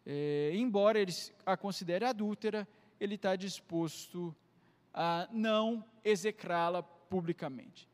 É, 0.07 0.52
embora 0.54 1.00
ele 1.00 1.12
a 1.45 1.57
considere 1.57 2.04
adúltera, 2.04 2.69
ele 3.00 3.16
está 3.16 3.35
disposto 3.35 4.35
a 4.93 5.28
não 5.33 5.85
execrá-la 6.04 6.83
publicamente. 6.83 7.88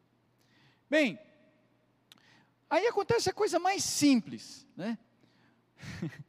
Bem, 0.91 1.19
Aí 2.71 2.87
acontece 2.87 3.29
a 3.29 3.33
coisa 3.33 3.59
mais 3.59 3.83
simples, 3.83 4.65
né? 4.77 4.97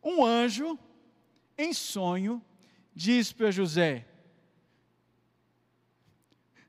um 0.00 0.24
anjo, 0.24 0.78
em 1.58 1.72
sonho, 1.72 2.40
diz 2.94 3.32
para 3.32 3.50
José: 3.50 4.06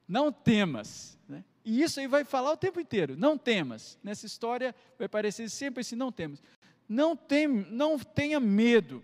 Não 0.07 0.31
temas. 0.31 1.19
Né? 1.29 1.45
E 1.63 1.83
isso 1.83 1.99
aí 1.99 2.07
vai 2.07 2.25
falar 2.25 2.51
o 2.51 2.57
tempo 2.57 2.79
inteiro: 2.79 3.15
Não 3.15 3.37
temas. 3.37 3.99
Nessa 4.03 4.25
história 4.25 4.73
vai 4.97 5.05
aparecer 5.05 5.47
sempre 5.47 5.81
esse 5.81 5.95
não 5.95 6.11
temas. 6.11 6.41
Não, 6.89 7.15
tem, 7.15 7.47
não 7.47 7.99
tenha 7.99 8.39
medo. 8.39 9.03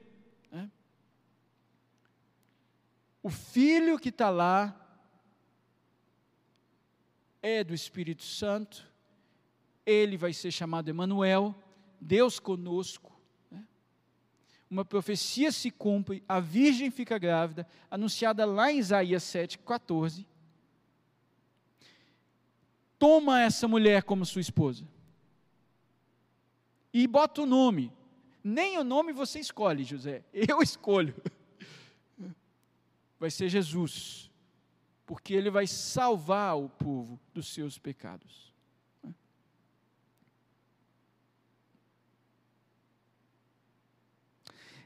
Né? 0.52 0.68
O 3.22 3.30
filho 3.30 4.00
que 4.00 4.10
está 4.10 4.32
lá 4.32 4.81
é 7.42 7.64
do 7.64 7.74
Espírito 7.74 8.24
Santo, 8.24 8.88
ele 9.86 10.16
vai 10.18 10.34
ser 10.34 10.52
chamado 10.52 10.90
Emanuel, 10.90 11.56
Deus 12.00 12.40
conosco. 12.40 13.12
Né? 13.50 13.66
Uma 14.70 14.86
profecia 14.86 15.52
se 15.52 15.72
cumpre, 15.72 16.24
a 16.28 16.40
virgem 16.40 16.92
fica 16.92 17.18
grávida, 17.18 17.68
anunciada 17.90 18.46
lá 18.46 18.72
em 18.72 18.78
Isaías 18.78 19.24
7,14. 19.24 20.26
Toma 23.00 23.42
essa 23.42 23.68
mulher 23.68 24.04
como 24.04 24.26
sua 24.26 24.42
esposa. 24.42 24.88
E 26.94 27.08
bota 27.08 27.42
o 27.42 27.46
nome. 27.46 27.92
Nem 28.44 28.78
o 28.78 28.84
nome 28.84 29.12
você 29.12 29.40
escolhe, 29.40 29.84
José. 29.84 30.24
Eu 30.32 30.62
escolho. 30.64 31.16
Vai 33.20 33.32
ser 33.32 33.50
Jesus 33.50 34.31
porque 35.12 35.34
ele 35.34 35.50
vai 35.50 35.68
salvar 35.68 36.58
o 36.58 36.70
povo 36.70 37.20
dos 37.34 37.54
seus 37.54 37.78
pecados. 37.78 38.56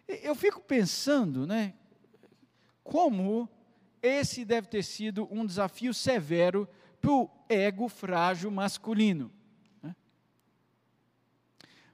Eu 0.08 0.34
fico 0.34 0.62
pensando, 0.62 1.46
né, 1.46 1.76
como 2.84 3.48
esse 4.02 4.44
deve 4.44 4.68
ter 4.68 4.82
sido 4.82 5.28
um 5.32 5.46
desafio 5.46 5.94
severo 5.94 6.68
para 7.00 7.12
o 7.12 7.30
ego 7.48 7.88
frágil 7.88 8.50
masculino. 8.50 9.32
Né? 9.80 9.96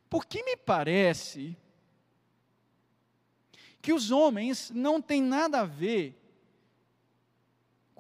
Porque 0.09 0.41
me 0.41 0.55
parece 0.55 1.57
que 3.81 3.91
os 3.91 4.09
homens 4.09 4.71
não 4.73 5.01
têm 5.01 5.21
nada 5.21 5.59
a 5.59 5.65
ver 5.65 6.20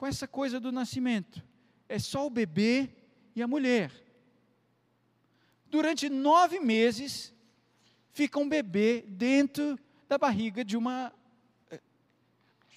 com 0.01 0.07
essa 0.07 0.27
coisa 0.27 0.59
do 0.59 0.71
nascimento. 0.71 1.43
É 1.87 1.99
só 1.99 2.25
o 2.25 2.29
bebê 2.31 2.89
e 3.35 3.43
a 3.43 3.47
mulher. 3.47 3.91
Durante 5.67 6.09
nove 6.09 6.59
meses, 6.59 7.31
fica 8.09 8.39
um 8.39 8.49
bebê 8.49 9.03
dentro 9.07 9.77
da 10.09 10.17
barriga 10.17 10.65
de 10.65 10.75
uma, 10.75 11.13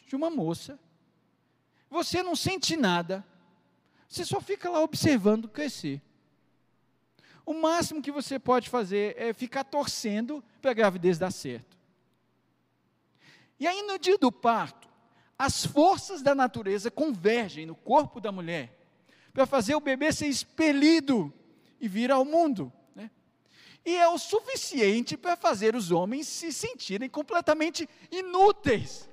de 0.06 0.14
uma 0.14 0.28
moça. 0.28 0.78
Você 1.88 2.22
não 2.22 2.36
sente 2.36 2.76
nada, 2.76 3.24
você 4.06 4.22
só 4.22 4.38
fica 4.38 4.68
lá 4.68 4.82
observando 4.82 5.48
crescer. 5.48 6.02
O 7.46 7.54
máximo 7.54 8.02
que 8.02 8.12
você 8.12 8.38
pode 8.38 8.68
fazer 8.68 9.16
é 9.16 9.32
ficar 9.32 9.64
torcendo 9.64 10.44
para 10.60 10.72
a 10.72 10.74
gravidez 10.74 11.16
dar 11.16 11.30
certo. 11.30 11.78
E 13.58 13.66
aí, 13.66 13.80
no 13.80 13.98
dia 13.98 14.18
do 14.18 14.30
parto, 14.30 14.83
as 15.38 15.66
forças 15.66 16.22
da 16.22 16.34
natureza 16.34 16.90
convergem 16.90 17.66
no 17.66 17.74
corpo 17.74 18.20
da 18.20 18.30
mulher 18.30 18.72
para 19.32 19.46
fazer 19.46 19.74
o 19.74 19.80
bebê 19.80 20.12
ser 20.12 20.28
expelido 20.28 21.32
e 21.80 21.88
vir 21.88 22.10
ao 22.10 22.24
mundo. 22.24 22.72
Né? 22.94 23.10
E 23.84 23.96
é 23.96 24.08
o 24.08 24.16
suficiente 24.16 25.16
para 25.16 25.36
fazer 25.36 25.74
os 25.74 25.90
homens 25.90 26.28
se 26.28 26.52
sentirem 26.52 27.08
completamente 27.08 27.88
inúteis. 28.10 29.08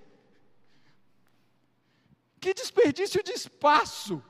Que 2.40 2.54
desperdício 2.54 3.24
de 3.24 3.32
espaço! 3.32 4.24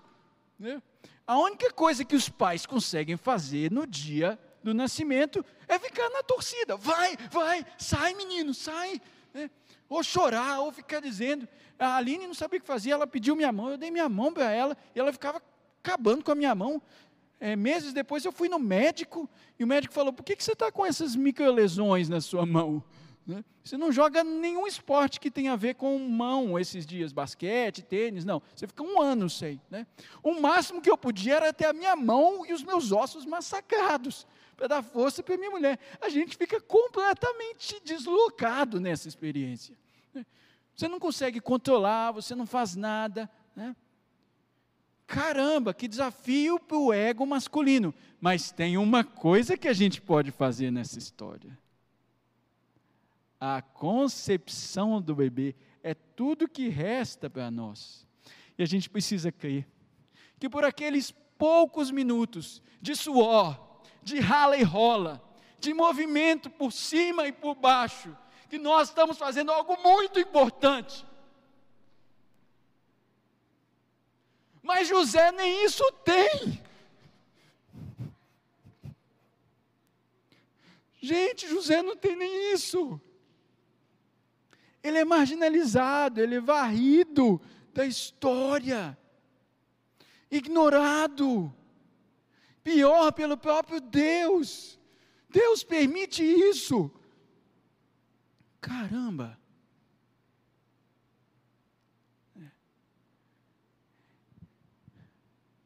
Né? 0.58 0.82
A 1.28 1.38
única 1.38 1.72
coisa 1.72 2.06
que 2.06 2.16
os 2.16 2.30
pais 2.30 2.66
conseguem 2.66 3.18
fazer 3.18 3.72
no 3.72 3.86
dia 3.86 4.40
do 4.64 4.74
nascimento 4.74 5.46
é 5.68 5.78
ficar 5.80 6.10
na 6.10 6.24
torcida. 6.24 6.76
Vai, 6.78 7.18
vai, 7.30 7.66
sai 7.78 8.14
menino, 8.14 8.54
sai. 8.54 9.02
Né? 9.34 9.50
Ou 9.92 10.02
chorar, 10.02 10.62
ou 10.62 10.72
ficar 10.72 11.02
dizendo. 11.02 11.46
A 11.78 11.98
Aline 11.98 12.26
não 12.26 12.34
sabia 12.34 12.60
o 12.60 12.62
que 12.62 12.66
fazia, 12.66 12.94
ela 12.94 13.06
pediu 13.06 13.36
minha 13.36 13.52
mão, 13.52 13.72
eu 13.72 13.78
dei 13.78 13.92
minha 13.92 14.08
mão 14.08 14.32
para 14.32 14.50
ela, 14.50 14.78
e 14.96 15.00
ela 15.00 15.12
ficava 15.12 15.42
acabando 15.84 16.24
com 16.24 16.32
a 16.32 16.36
minha 16.36 16.56
mão. 16.56 16.82
É, 17.38 17.58
meses 17.58 17.92
depois 17.92 18.24
eu 18.24 18.32
fui 18.32 18.48
no 18.48 18.58
médico, 18.58 19.30
e 19.60 19.66
o 19.66 19.68
médico 19.68 19.94
falou: 19.94 20.14
por 20.14 20.24
que, 20.24 20.34
que 20.34 20.46
você 20.46 20.54
está 20.54 20.72
com 20.72 20.86
essas 20.86 21.14
microlesões 21.14 22.08
na 22.08 22.22
sua 22.22 22.46
mão? 22.46 22.82
Né? 23.28 23.44
Você 23.62 23.76
não 23.76 23.92
joga 23.92 24.24
nenhum 24.24 24.66
esporte 24.66 25.20
que 25.20 25.30
tenha 25.30 25.52
a 25.52 25.58
ver 25.58 25.76
com 25.76 26.00
mão 26.00 26.58
esses 26.58 26.86
dias, 26.86 27.12
basquete, 27.12 27.82
tênis, 27.82 28.24
não. 28.24 28.42
Você 28.56 28.68
fica 28.68 28.82
um 28.82 29.02
ano 29.02 29.30
sem. 29.30 29.60
Né? 29.70 29.86
O 30.24 30.40
máximo 30.40 30.82
que 30.82 30.90
eu 30.90 30.98
podia 30.98 31.36
era 31.36 31.52
ter 31.52 31.66
a 31.66 31.74
minha 31.74 31.98
mão 31.98 32.46
e 32.46 32.54
os 32.54 32.64
meus 32.64 32.94
ossos 32.94 33.26
massacrados, 33.26 34.26
para 34.56 34.68
dar 34.68 34.82
força 34.82 35.22
para 35.22 35.36
minha 35.36 35.52
mulher. 35.52 35.78
A 36.00 36.08
gente 36.08 36.38
fica 36.38 36.62
completamente 36.62 37.78
deslocado 37.84 38.80
nessa 38.80 39.10
experiência. 39.10 39.81
Você 40.76 40.88
não 40.88 41.00
consegue 41.00 41.40
controlar, 41.40 42.12
você 42.12 42.34
não 42.34 42.46
faz 42.46 42.76
nada. 42.76 43.30
Né? 43.56 43.76
Caramba, 45.06 45.74
que 45.74 45.88
desafio 45.88 46.60
para 46.60 46.78
o 46.78 46.94
ego 46.94 47.26
masculino. 47.26 47.94
Mas 48.20 48.52
tem 48.52 48.78
uma 48.78 49.04
coisa 49.04 49.58
que 49.58 49.68
a 49.68 49.74
gente 49.74 50.02
pode 50.02 50.32
fazer 50.32 50.72
nessa 50.72 50.98
história. 50.98 51.58
A 53.40 53.62
concepção 53.62 55.02
do 55.02 55.16
bebê 55.16 55.56
é 55.84 55.94
tudo 55.94 56.48
que 56.48 56.70
resta 56.70 57.30
para 57.30 57.52
nós. 57.52 58.08
E 58.58 58.64
a 58.64 58.66
gente 58.66 58.90
precisa 58.90 59.32
crer 59.32 59.68
que 60.40 60.50
por 60.50 60.64
aqueles 60.64 61.12
poucos 61.38 61.92
minutos 61.92 62.62
de 62.82 62.96
suor, 62.96 63.82
de 64.02 64.20
rala 64.20 64.58
e 64.58 64.64
rola, 64.64 65.22
de 65.60 65.74
movimento 65.74 66.50
por 66.50 66.72
cima 66.72 67.28
e 67.28 67.32
por 67.32 67.56
baixo, 67.56 68.16
que 68.52 68.60
nós 68.60 68.90
estamos 68.90 69.18
fazendo 69.18 69.50
algo 69.50 69.82
muito 69.82 70.20
importante. 70.20 71.08
Mas 74.62 74.90
José 74.90 75.32
nem 75.32 75.64
isso 75.64 75.90
tem. 76.04 76.62
Gente, 81.00 81.48
José 81.48 81.82
não 81.82 81.96
tem 81.96 82.14
nem 82.18 82.52
isso. 82.52 83.00
Ele 84.84 84.98
é 84.98 85.06
marginalizado, 85.06 86.20
ele 86.20 86.36
é 86.36 86.42
varrido 86.42 87.42
da 87.74 87.86
história, 87.86 88.98
ignorado, 90.30 91.56
pior 92.62 93.14
pelo 93.14 93.38
próprio 93.38 93.80
Deus. 93.80 94.78
Deus 95.30 95.64
permite 95.64 96.22
isso. 96.22 96.92
Caramba! 98.62 99.40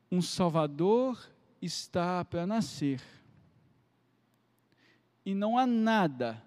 Um 0.10 0.22
Salvador 0.22 1.30
está 1.62 2.24
para 2.24 2.48
nascer. 2.48 3.02
E 5.26 5.36
não 5.36 5.58
há 5.58 5.68
nada 5.68 6.42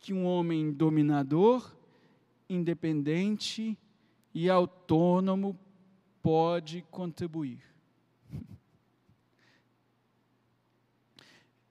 que 0.00 0.12
um 0.12 0.26
homem 0.26 0.72
dominador, 0.72 1.72
independente 2.48 3.78
e 4.34 4.50
autônomo 4.50 5.56
pode 6.20 6.82
contribuir. 6.90 7.62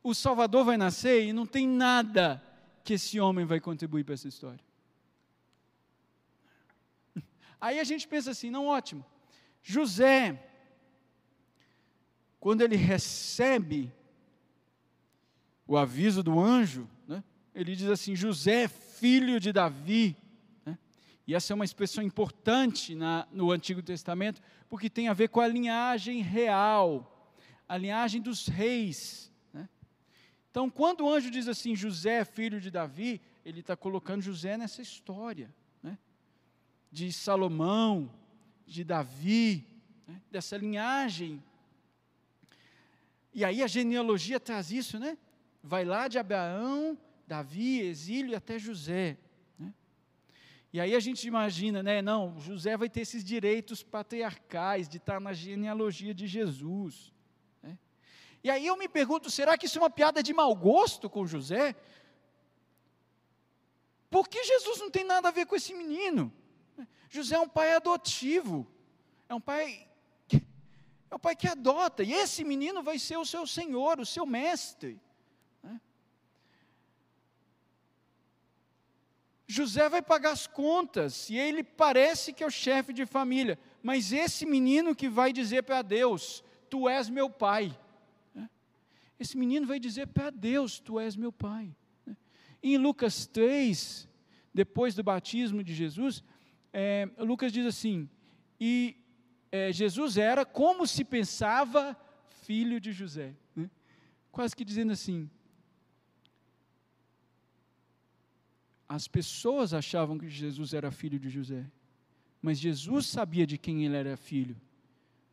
O 0.01 0.15
Salvador 0.15 0.63
vai 0.63 0.77
nascer 0.77 1.25
e 1.25 1.33
não 1.33 1.45
tem 1.45 1.67
nada 1.67 2.41
que 2.83 2.93
esse 2.93 3.19
homem 3.19 3.45
vai 3.45 3.59
contribuir 3.59 4.03
para 4.03 4.13
essa 4.13 4.27
história. 4.27 4.63
Aí 7.59 7.79
a 7.79 7.83
gente 7.83 8.07
pensa 8.07 8.31
assim, 8.31 8.49
não, 8.49 8.67
ótimo. 8.67 9.05
José, 9.61 10.49
quando 12.39 12.61
ele 12.61 12.75
recebe 12.75 13.91
o 15.67 15.77
aviso 15.77 16.23
do 16.23 16.39
anjo, 16.39 16.89
né, 17.07 17.23
ele 17.53 17.75
diz 17.75 17.87
assim: 17.87 18.15
José, 18.15 18.67
filho 18.67 19.39
de 19.39 19.51
Davi. 19.51 20.15
Né, 20.65 20.77
e 21.27 21.35
essa 21.35 21.53
é 21.53 21.55
uma 21.55 21.65
expressão 21.65 22.03
importante 22.03 22.95
na, 22.95 23.27
no 23.31 23.51
Antigo 23.51 23.81
Testamento, 23.83 24.41
porque 24.67 24.89
tem 24.89 25.07
a 25.09 25.13
ver 25.13 25.29
com 25.29 25.41
a 25.41 25.47
linhagem 25.47 26.21
real, 26.21 27.35
a 27.67 27.77
linhagem 27.77 28.21
dos 28.21 28.47
reis. 28.47 29.28
Então, 30.51 30.69
quando 30.69 31.01
o 31.01 31.09
anjo 31.09 31.29
diz 31.29 31.47
assim, 31.47 31.75
José, 31.75 32.25
filho 32.25 32.59
de 32.59 32.71
Davi, 32.71 33.21
ele 33.45 33.59
está 33.59 33.75
colocando 33.75 34.21
José 34.21 34.57
nessa 34.57 34.81
história, 34.81 35.53
né? 35.81 35.97
de 36.91 37.13
Salomão, 37.13 38.11
de 38.65 38.83
Davi, 38.83 39.65
né? 40.07 40.21
dessa 40.31 40.57
linhagem. 40.57 41.43
E 43.33 43.45
aí 43.45 43.61
a 43.61 43.67
genealogia 43.67 44.39
traz 44.39 44.71
isso, 44.71 44.97
né? 44.97 45.17
Vai 45.61 45.85
lá 45.85 46.07
de 46.07 46.17
Abraão, 46.17 46.97
Davi, 47.27 47.81
exílio 47.81 48.35
até 48.35 48.57
José. 48.57 49.17
Né? 49.57 49.71
E 50.73 50.79
aí 50.79 50.95
a 50.95 50.99
gente 50.99 51.27
imagina, 51.27 51.83
né? 51.83 52.01
Não, 52.01 52.39
José 52.39 52.75
vai 52.75 52.89
ter 52.89 53.01
esses 53.01 53.23
direitos 53.23 53.83
patriarcais 53.83 54.89
de 54.89 54.97
estar 54.97 55.21
na 55.21 55.31
genealogia 55.31 56.13
de 56.13 56.25
Jesus. 56.25 57.13
E 58.43 58.49
aí 58.49 58.65
eu 58.65 58.77
me 58.77 58.87
pergunto: 58.87 59.29
será 59.29 59.57
que 59.57 59.65
isso 59.65 59.77
é 59.77 59.81
uma 59.81 59.89
piada 59.89 60.23
de 60.23 60.33
mau 60.33 60.55
gosto 60.55 61.09
com 61.09 61.25
José? 61.25 61.75
Porque 64.09 64.43
Jesus 64.43 64.79
não 64.79 64.89
tem 64.89 65.03
nada 65.03 65.27
a 65.27 65.31
ver 65.31 65.45
com 65.45 65.55
esse 65.55 65.73
menino. 65.73 66.33
José 67.09 67.35
é 67.35 67.39
um 67.39 67.49
pai 67.49 67.73
adotivo, 67.73 68.67
é 69.27 69.35
um 69.35 69.41
pai 69.41 69.87
É 71.11 71.15
o 71.15 71.19
pai 71.19 71.35
que 71.35 71.47
adota, 71.47 72.03
e 72.03 72.13
esse 72.13 72.43
menino 72.43 72.83
vai 72.83 72.99
ser 72.99 73.17
o 73.17 73.25
seu 73.25 73.45
senhor, 73.47 73.99
o 73.99 74.05
seu 74.05 74.25
mestre. 74.27 75.01
Né? 75.63 75.81
José 79.47 79.89
vai 79.89 80.03
pagar 80.03 80.31
as 80.31 80.45
contas, 80.45 81.29
e 81.29 81.35
ele 81.35 81.63
parece 81.63 82.31
que 82.31 82.43
é 82.43 82.47
o 82.47 82.51
chefe 82.51 82.93
de 82.93 83.07
família, 83.07 83.59
mas 83.81 84.13
esse 84.13 84.45
menino 84.45 84.95
que 84.95 85.09
vai 85.09 85.33
dizer 85.33 85.63
para 85.63 85.81
Deus: 85.81 86.43
Tu 86.69 86.87
és 86.87 87.09
meu 87.09 87.29
pai. 87.29 87.75
Esse 89.19 89.37
menino 89.37 89.67
vai 89.67 89.79
dizer 89.79 90.07
para 90.07 90.29
Deus: 90.29 90.79
Tu 90.79 90.99
és 90.99 91.15
meu 91.15 91.31
pai. 91.31 91.75
Em 92.63 92.77
Lucas 92.77 93.25
3, 93.27 94.07
depois 94.53 94.95
do 94.95 95.03
batismo 95.03 95.63
de 95.63 95.73
Jesus, 95.73 96.23
é, 96.71 97.09
Lucas 97.17 97.51
diz 97.51 97.65
assim: 97.65 98.09
E 98.59 98.97
é, 99.51 99.71
Jesus 99.71 100.17
era 100.17 100.45
como 100.45 100.87
se 100.87 101.03
pensava 101.03 101.97
filho 102.43 102.79
de 102.79 102.91
José. 102.91 103.35
Né? 103.55 103.69
Quase 104.31 104.55
que 104.55 104.63
dizendo 104.63 104.93
assim: 104.93 105.29
as 108.87 109.07
pessoas 109.07 109.73
achavam 109.73 110.17
que 110.17 110.29
Jesus 110.29 110.73
era 110.73 110.91
filho 110.91 111.19
de 111.19 111.29
José, 111.29 111.69
mas 112.41 112.57
Jesus 112.57 113.05
sabia 113.05 113.45
de 113.45 113.57
quem 113.57 113.85
ele 113.85 113.95
era 113.95 114.15
filho, 114.15 114.59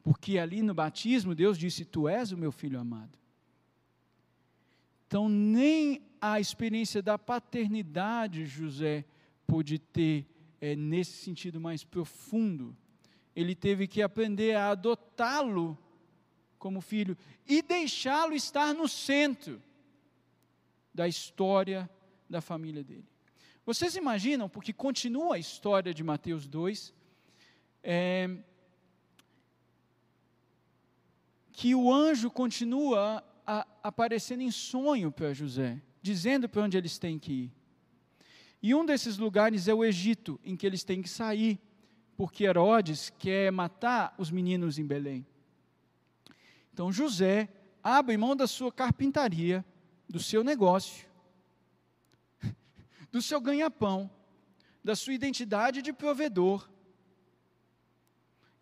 porque 0.02 0.38
ali 0.38 0.60
no 0.60 0.74
batismo 0.74 1.34
Deus 1.34 1.56
disse: 1.56 1.84
Tu 1.84 2.08
és 2.08 2.32
o 2.32 2.36
meu 2.36 2.50
filho 2.50 2.80
amado. 2.80 3.16
Então, 5.06 5.28
nem 5.28 6.02
a 6.20 6.40
experiência 6.40 7.02
da 7.02 7.18
paternidade 7.18 8.46
José 8.46 9.04
pôde 9.46 9.78
ter 9.78 10.26
é, 10.60 10.74
nesse 10.74 11.12
sentido 11.12 11.60
mais 11.60 11.84
profundo 11.84 12.76
ele 13.36 13.54
teve 13.54 13.86
que 13.86 14.00
aprender 14.00 14.56
a 14.56 14.70
adotá-lo 14.70 15.78
como 16.58 16.80
filho 16.80 17.14
e 17.46 17.60
deixá-lo 17.60 18.34
estar 18.34 18.72
no 18.72 18.88
centro 18.88 19.62
da 20.92 21.06
história 21.06 21.88
da 22.30 22.40
família 22.40 22.82
dele. 22.82 23.04
Vocês 23.66 23.94
imaginam, 23.94 24.48
porque 24.48 24.72
continua 24.72 25.34
a 25.34 25.38
história 25.38 25.92
de 25.92 26.02
Mateus 26.02 26.48
2, 26.48 26.94
é, 27.82 28.38
que 31.52 31.74
o 31.74 31.92
anjo 31.92 32.30
continua 32.30 33.22
a, 33.46 33.66
aparecendo 33.82 34.42
em 34.42 34.50
sonho 34.50 35.12
para 35.12 35.32
José, 35.32 35.80
dizendo 36.02 36.48
para 36.48 36.62
onde 36.62 36.76
eles 36.76 36.98
têm 36.98 37.18
que 37.18 37.32
ir. 37.32 37.52
E 38.62 38.74
um 38.74 38.84
desses 38.84 39.18
lugares 39.18 39.68
é 39.68 39.74
o 39.74 39.84
Egito, 39.84 40.40
em 40.44 40.56
que 40.56 40.66
eles 40.66 40.82
têm 40.82 41.02
que 41.02 41.08
sair 41.08 41.60
porque 42.16 42.44
Herodes 42.44 43.12
quer 43.18 43.52
matar 43.52 44.14
os 44.16 44.30
meninos 44.30 44.78
em 44.78 44.86
Belém. 44.86 45.26
Então 46.72 46.90
José 46.90 47.48
abre 47.82 48.16
mão 48.16 48.34
da 48.34 48.46
sua 48.46 48.72
carpintaria, 48.72 49.64
do 50.08 50.18
seu 50.18 50.42
negócio, 50.42 51.06
do 53.12 53.20
seu 53.20 53.40
ganha-pão, 53.40 54.10
da 54.82 54.96
sua 54.96 55.12
identidade 55.12 55.82
de 55.82 55.92
provedor, 55.92 56.68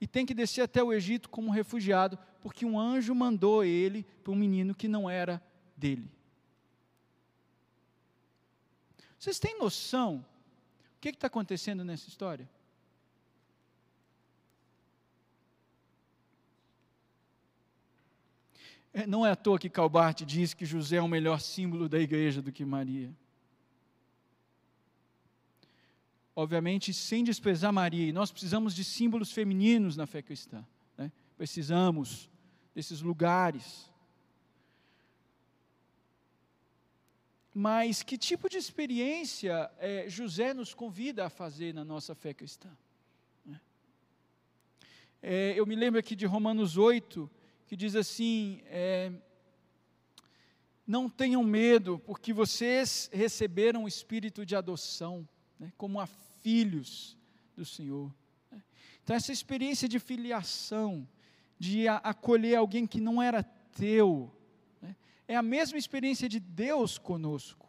e 0.00 0.06
tem 0.06 0.26
que 0.26 0.34
descer 0.34 0.62
até 0.62 0.82
o 0.82 0.92
Egito 0.92 1.30
como 1.30 1.50
refugiado, 1.50 2.18
porque 2.44 2.66
um 2.66 2.78
anjo 2.78 3.14
mandou 3.14 3.64
ele 3.64 4.04
para 4.22 4.30
um 4.30 4.36
menino 4.36 4.74
que 4.74 4.86
não 4.86 5.08
era 5.08 5.42
dele. 5.74 6.12
Vocês 9.18 9.38
têm 9.38 9.58
noção 9.58 10.22
o 10.98 11.00
que 11.00 11.08
está 11.08 11.26
acontecendo 11.26 11.82
nessa 11.82 12.06
história? 12.06 12.46
É, 18.92 19.06
não 19.06 19.24
é 19.24 19.30
à 19.30 19.36
toa 19.36 19.58
que 19.58 19.70
Calbart 19.70 20.20
diz 20.26 20.52
que 20.52 20.66
José 20.66 20.96
é 20.96 21.02
o 21.02 21.08
melhor 21.08 21.40
símbolo 21.40 21.88
da 21.88 21.98
igreja 21.98 22.42
do 22.42 22.52
que 22.52 22.62
Maria. 22.62 23.10
Obviamente, 26.36 26.92
sem 26.92 27.24
desprezar 27.24 27.72
Maria, 27.72 28.06
e 28.06 28.12
nós 28.12 28.30
precisamos 28.30 28.74
de 28.74 28.84
símbolos 28.84 29.32
femininos 29.32 29.96
na 29.96 30.06
fé 30.06 30.20
cristã. 30.20 30.62
Né? 30.98 31.10
Precisamos 31.38 32.28
desses 32.74 33.00
lugares. 33.00 33.90
Mas 37.52 38.02
que 38.02 38.18
tipo 38.18 38.48
de 38.48 38.56
experiência 38.56 39.70
é, 39.78 40.08
José 40.08 40.52
nos 40.52 40.74
convida 40.74 41.26
a 41.26 41.30
fazer 41.30 41.72
na 41.72 41.84
nossa 41.84 42.14
fé 42.14 42.34
cristã? 42.34 42.70
É, 45.26 45.54
eu 45.56 45.64
me 45.64 45.74
lembro 45.74 45.98
aqui 45.98 46.14
de 46.14 46.26
Romanos 46.26 46.76
8, 46.76 47.30
que 47.66 47.74
diz 47.74 47.96
assim: 47.96 48.60
é, 48.66 49.10
não 50.86 51.08
tenham 51.08 51.42
medo, 51.42 51.98
porque 52.00 52.30
vocês 52.30 53.08
receberam 53.10 53.84
o 53.84 53.88
espírito 53.88 54.44
de 54.44 54.54
adoção, 54.54 55.26
né, 55.58 55.72
como 55.78 55.98
a 55.98 56.06
filhos 56.42 57.16
do 57.56 57.64
Senhor. 57.64 58.14
Né. 58.50 58.62
Então, 59.02 59.16
essa 59.16 59.32
experiência 59.32 59.88
de 59.88 59.98
filiação, 59.98 61.08
de 61.58 61.88
acolher 61.88 62.56
alguém 62.56 62.86
que 62.86 63.00
não 63.00 63.22
era 63.22 63.42
teu, 63.42 64.32
né, 64.80 64.96
é 65.26 65.36
a 65.36 65.42
mesma 65.42 65.78
experiência 65.78 66.28
de 66.28 66.40
Deus 66.40 66.98
conosco. 66.98 67.64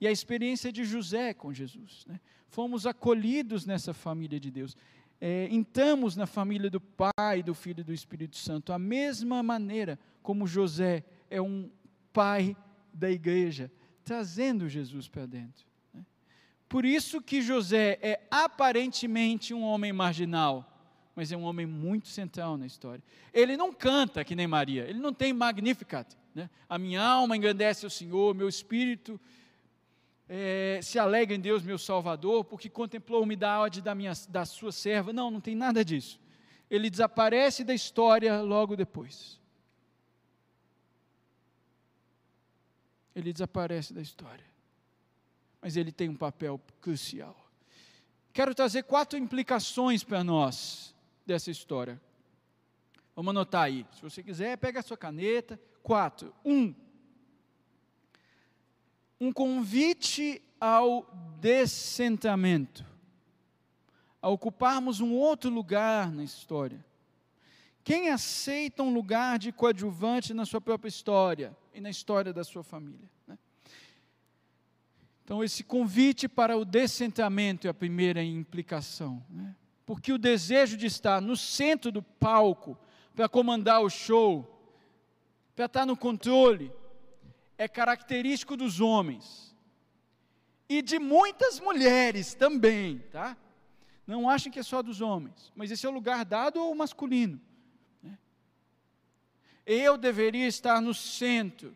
E 0.00 0.06
a 0.06 0.12
experiência 0.12 0.72
de 0.72 0.84
José 0.84 1.32
com 1.32 1.52
Jesus. 1.52 2.04
Né. 2.06 2.20
Fomos 2.48 2.86
acolhidos 2.86 3.64
nessa 3.64 3.94
família 3.94 4.38
de 4.38 4.50
Deus 4.50 4.76
é, 5.26 5.48
entramos 5.50 6.16
na 6.16 6.26
família 6.26 6.68
do 6.68 6.78
Pai, 6.78 7.42
do 7.42 7.54
Filho 7.54 7.80
e 7.80 7.84
do 7.84 7.94
Espírito 7.94 8.36
Santo, 8.36 8.74
a 8.74 8.78
mesma 8.78 9.42
maneira 9.42 9.98
como 10.22 10.46
José 10.46 11.02
é 11.30 11.40
um 11.40 11.70
pai 12.12 12.54
da 12.92 13.10
igreja, 13.10 13.72
trazendo 14.04 14.68
Jesus 14.68 15.08
para 15.08 15.24
dentro. 15.24 15.64
Né? 15.94 16.04
Por 16.68 16.84
isso 16.84 17.22
que 17.22 17.40
José 17.40 17.98
é 18.02 18.20
aparentemente 18.30 19.54
um 19.54 19.62
homem 19.62 19.94
marginal, 19.94 20.73
mas 21.14 21.30
é 21.30 21.36
um 21.36 21.44
homem 21.44 21.66
muito 21.66 22.08
central 22.08 22.56
na 22.56 22.66
história. 22.66 23.02
Ele 23.32 23.56
não 23.56 23.72
canta 23.72 24.24
que 24.24 24.34
nem 24.34 24.46
Maria, 24.46 24.84
ele 24.88 24.98
não 24.98 25.12
tem 25.12 25.32
Magnificat. 25.32 26.16
Né? 26.34 26.50
A 26.68 26.78
minha 26.78 27.02
alma 27.02 27.36
engrandece 27.36 27.86
o 27.86 27.90
Senhor, 27.90 28.34
meu 28.34 28.48
espírito 28.48 29.20
é, 30.28 30.80
se 30.82 30.98
alegra 30.98 31.34
em 31.34 31.40
Deus, 31.40 31.62
meu 31.62 31.78
Salvador, 31.78 32.44
porque 32.44 32.68
contemplou 32.68 33.20
a 33.20 33.22
umidade 33.22 33.82
da, 33.82 33.94
minha, 33.94 34.12
da 34.28 34.44
sua 34.44 34.72
serva. 34.72 35.12
Não, 35.12 35.30
não 35.30 35.40
tem 35.40 35.54
nada 35.54 35.84
disso. 35.84 36.20
Ele 36.70 36.88
desaparece 36.88 37.62
da 37.62 37.74
história 37.74 38.40
logo 38.40 38.74
depois. 38.74 39.38
Ele 43.14 43.32
desaparece 43.32 43.92
da 43.92 44.00
história. 44.00 44.44
Mas 45.60 45.76
ele 45.76 45.92
tem 45.92 46.08
um 46.08 46.16
papel 46.16 46.60
crucial. 46.80 47.36
Quero 48.32 48.54
trazer 48.54 48.82
quatro 48.82 49.18
implicações 49.18 50.02
para 50.02 50.24
nós 50.24 50.93
dessa 51.24 51.50
história. 51.50 52.00
Vamos 53.14 53.30
anotar 53.30 53.62
aí. 53.62 53.86
Se 53.92 54.02
você 54.02 54.22
quiser, 54.22 54.56
pega 54.58 54.80
a 54.80 54.82
sua 54.82 54.96
caneta. 54.96 55.60
Quatro. 55.82 56.34
Um, 56.44 56.74
um 59.20 59.32
convite 59.32 60.42
ao 60.60 61.06
descentamento, 61.40 62.84
a 64.20 64.28
ocuparmos 64.28 65.00
um 65.00 65.12
outro 65.12 65.50
lugar 65.50 66.10
na 66.10 66.24
história. 66.24 66.84
Quem 67.84 68.08
aceita 68.08 68.82
um 68.82 68.94
lugar 68.94 69.38
de 69.38 69.52
coadjuvante 69.52 70.32
na 70.32 70.46
sua 70.46 70.60
própria 70.60 70.88
história 70.88 71.54
e 71.74 71.80
na 71.80 71.90
história 71.90 72.32
da 72.32 72.42
sua 72.42 72.62
família? 72.62 73.10
Né? 73.26 73.38
Então, 75.22 75.44
esse 75.44 75.62
convite 75.62 76.26
para 76.26 76.56
o 76.56 76.64
descentamento 76.64 77.66
é 77.66 77.70
a 77.70 77.74
primeira 77.74 78.24
implicação. 78.24 79.22
Né? 79.28 79.54
Porque 79.86 80.12
o 80.12 80.18
desejo 80.18 80.76
de 80.76 80.86
estar 80.86 81.20
no 81.20 81.36
centro 81.36 81.92
do 81.92 82.02
palco, 82.02 82.78
para 83.14 83.28
comandar 83.28 83.82
o 83.82 83.90
show, 83.90 84.50
para 85.54 85.66
estar 85.66 85.86
no 85.86 85.96
controle, 85.96 86.72
é 87.56 87.68
característico 87.68 88.56
dos 88.56 88.80
homens 88.80 89.54
e 90.68 90.82
de 90.82 90.98
muitas 90.98 91.60
mulheres 91.60 92.34
também, 92.34 92.98
tá? 93.10 93.36
Não 94.06 94.28
achem 94.28 94.50
que 94.52 94.58
é 94.58 94.62
só 94.62 94.82
dos 94.82 95.00
homens, 95.00 95.52
mas 95.54 95.70
esse 95.70 95.86
é 95.86 95.88
o 95.88 95.92
lugar 95.92 96.24
dado 96.24 96.60
ao 96.60 96.74
masculino. 96.74 97.40
Né? 98.02 98.18
Eu 99.64 99.96
deveria 99.96 100.46
estar 100.46 100.80
no 100.80 100.92
centro. 100.92 101.74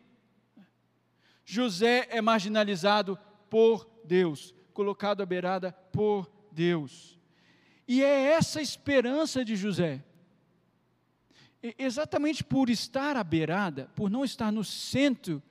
José 1.43 2.07
é 2.11 2.21
marginalizado 2.21 3.17
por 3.49 3.89
Deus, 4.03 4.53
colocado 4.73 5.21
à 5.21 5.25
beirada 5.25 5.71
por 5.71 6.29
Deus. 6.51 7.18
E 7.91 8.03
é 8.03 8.33
essa 8.33 8.61
esperança 8.61 9.43
de 9.43 9.55
José. 9.55 10.03
Exatamente 11.75 12.43
por 12.43 12.69
estar 12.69 13.17
à 13.17 13.23
beirada, 13.23 13.89
por 13.95 14.11
não 14.11 14.23
estar 14.23 14.51
no 14.51 14.63
centro 14.63 15.41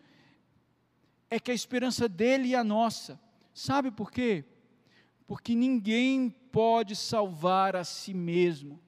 é 1.29 1.41
que 1.41 1.51
a 1.51 1.55
esperança 1.55 2.09
dele 2.09 2.51
e 2.51 2.55
a 2.55 2.63
nossa. 2.63 3.21
Sabe 3.53 3.91
por 3.91 4.13
quê? 4.13 4.45
Porque 5.27 5.53
ninguém 5.53 6.31
pode 6.31 6.95
salvar 6.95 7.75
a 7.75 7.83
si 7.83 8.15
mesmo. 8.15 8.81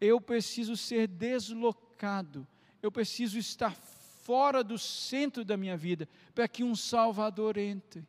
eu 0.00 0.20
preciso 0.20 0.76
ser 0.76 1.08
deslocado, 1.08 2.46
eu 2.80 2.92
preciso 2.92 3.38
estar 3.40 3.74
fora 3.74 4.62
do 4.62 4.78
centro 4.78 5.44
da 5.44 5.56
minha 5.56 5.76
vida, 5.76 6.08
para 6.32 6.46
que 6.46 6.62
um 6.62 6.76
Salvador 6.76 7.56
entre. 7.56 8.06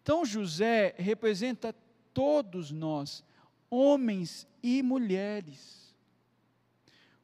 Então 0.00 0.24
José 0.24 0.94
representa 0.98 1.74
todos 2.16 2.70
nós, 2.70 3.22
homens 3.68 4.48
e 4.62 4.82
mulheres. 4.82 5.94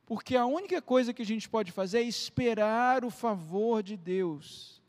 Porque 0.05 0.37
a 0.37 0.45
única 0.45 0.83
coisa 0.83 1.15
que 1.15 1.23
a 1.23 1.25
gente 1.25 1.49
pode 1.49 1.73
fazer 1.73 2.01
é 2.01 2.03
esperar 2.03 3.03
o 3.03 3.11
favor 3.11 3.83
de 3.83 3.97
Deus. 3.97 4.83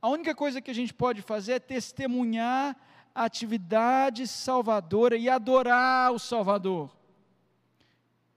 A 0.00 0.08
única 0.08 0.34
coisa 0.34 0.62
que 0.62 0.70
a 0.70 0.74
gente 0.74 0.94
pode 0.94 1.20
fazer 1.20 1.52
é 1.52 1.60
testemunhar 1.60 2.74
a 3.14 3.24
atividade 3.24 4.26
salvadora 4.26 5.18
e 5.18 5.28
adorar 5.28 6.12
o 6.12 6.18
Salvador, 6.18 6.90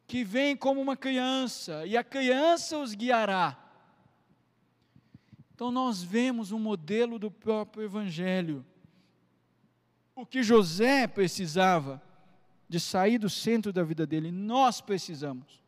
que 0.05 0.21
vem 0.21 0.53
como 0.53 0.81
uma 0.81 0.97
criança, 0.97 1.85
e 1.85 1.95
a 1.95 2.03
criança 2.03 2.77
os 2.77 2.93
guiará. 2.93 3.57
Então 5.55 5.71
nós 5.71 6.03
vemos 6.03 6.51
um 6.51 6.59
modelo 6.59 7.17
do 7.17 7.31
próprio 7.31 7.85
Evangelho. 7.85 8.65
O 10.15 10.25
que 10.25 10.43
José 10.43 11.07
precisava 11.07 12.01
de 12.69 12.79
sair 12.79 13.17
do 13.17 13.29
centro 13.29 13.73
da 13.73 13.83
vida 13.83 14.05
dele, 14.05 14.31
nós 14.31 14.81
precisamos. 14.81 15.61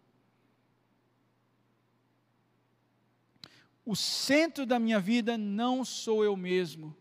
O 3.85 3.95
centro 3.95 4.65
da 4.65 4.79
minha 4.79 4.99
vida 4.99 5.37
não 5.37 5.85
sou 5.85 6.23
eu 6.23 6.35
mesmo. 6.35 6.95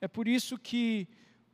É 0.00 0.06
por 0.06 0.28
isso 0.28 0.58
que 0.58 1.08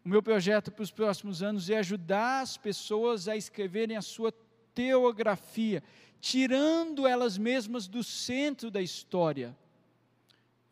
o 0.05 0.09
meu 0.09 0.23
projeto 0.23 0.73
para 0.73 0.83
os 0.83 0.91
próximos 0.91 1.43
anos 1.43 1.71
é 1.71 1.79
ajudar 1.79 2.41
as 2.41 2.57
pessoas 2.57 3.29
a 3.29 3.37
escreverem 3.37 3.97
a 3.97 4.03
sua 4.03 4.33
teografia, 4.75 5.83
tirando 6.21 7.07
elas 7.07 7.39
mesmas 7.39 7.87
do 7.87 8.03
centro 8.03 8.71
da 8.71 8.83
história. 8.83 9.57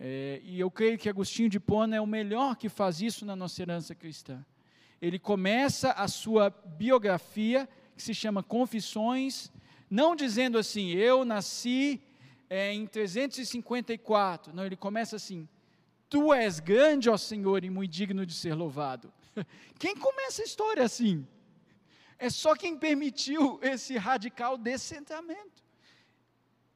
É, 0.01 0.41
e 0.43 0.59
eu 0.59 0.71
creio 0.71 0.97
que 0.97 1.09
Agostinho 1.09 1.49
de 1.49 1.61
Pona 1.61 1.95
é 1.95 2.01
o 2.01 2.07
melhor 2.07 2.57
que 2.57 2.69
faz 2.69 3.03
isso 3.03 3.27
na 3.27 3.37
nossa 3.37 3.61
herança 3.61 3.95
cristã 3.95 4.43
ele 5.01 5.19
começa 5.19 5.93
a 5.93 6.07
sua 6.07 6.51
biografia, 6.51 7.69
que 7.97 8.03
se 8.03 8.15
chama 8.15 8.43
Confissões, 8.43 9.51
não 9.89 10.15
dizendo 10.15 10.59
assim, 10.59 10.91
eu 10.91 11.25
nasci 11.25 12.03
é, 12.49 12.73
em 12.73 12.87
354. 12.87 14.55
Não, 14.55 14.67
ele 14.67 14.77
começa 14.77 15.17
assim: 15.17 15.49
Tu 16.09 16.35
és 16.35 16.61
grande, 16.61 17.09
ó 17.09 17.17
Senhor, 17.17 17.65
e 17.65 17.71
muito 17.71 17.91
digno 17.91 18.27
de 18.27 18.35
ser 18.35 18.55
louvado. 18.55 19.13
Quem 19.79 19.97
começa 19.97 20.43
a 20.43 20.45
história 20.45 20.85
assim? 20.85 21.27
É 22.19 22.29
só 22.29 22.55
quem 22.55 22.77
permitiu 22.77 23.59
esse 23.63 23.97
radical 23.97 24.59
descentramento. 24.59 25.65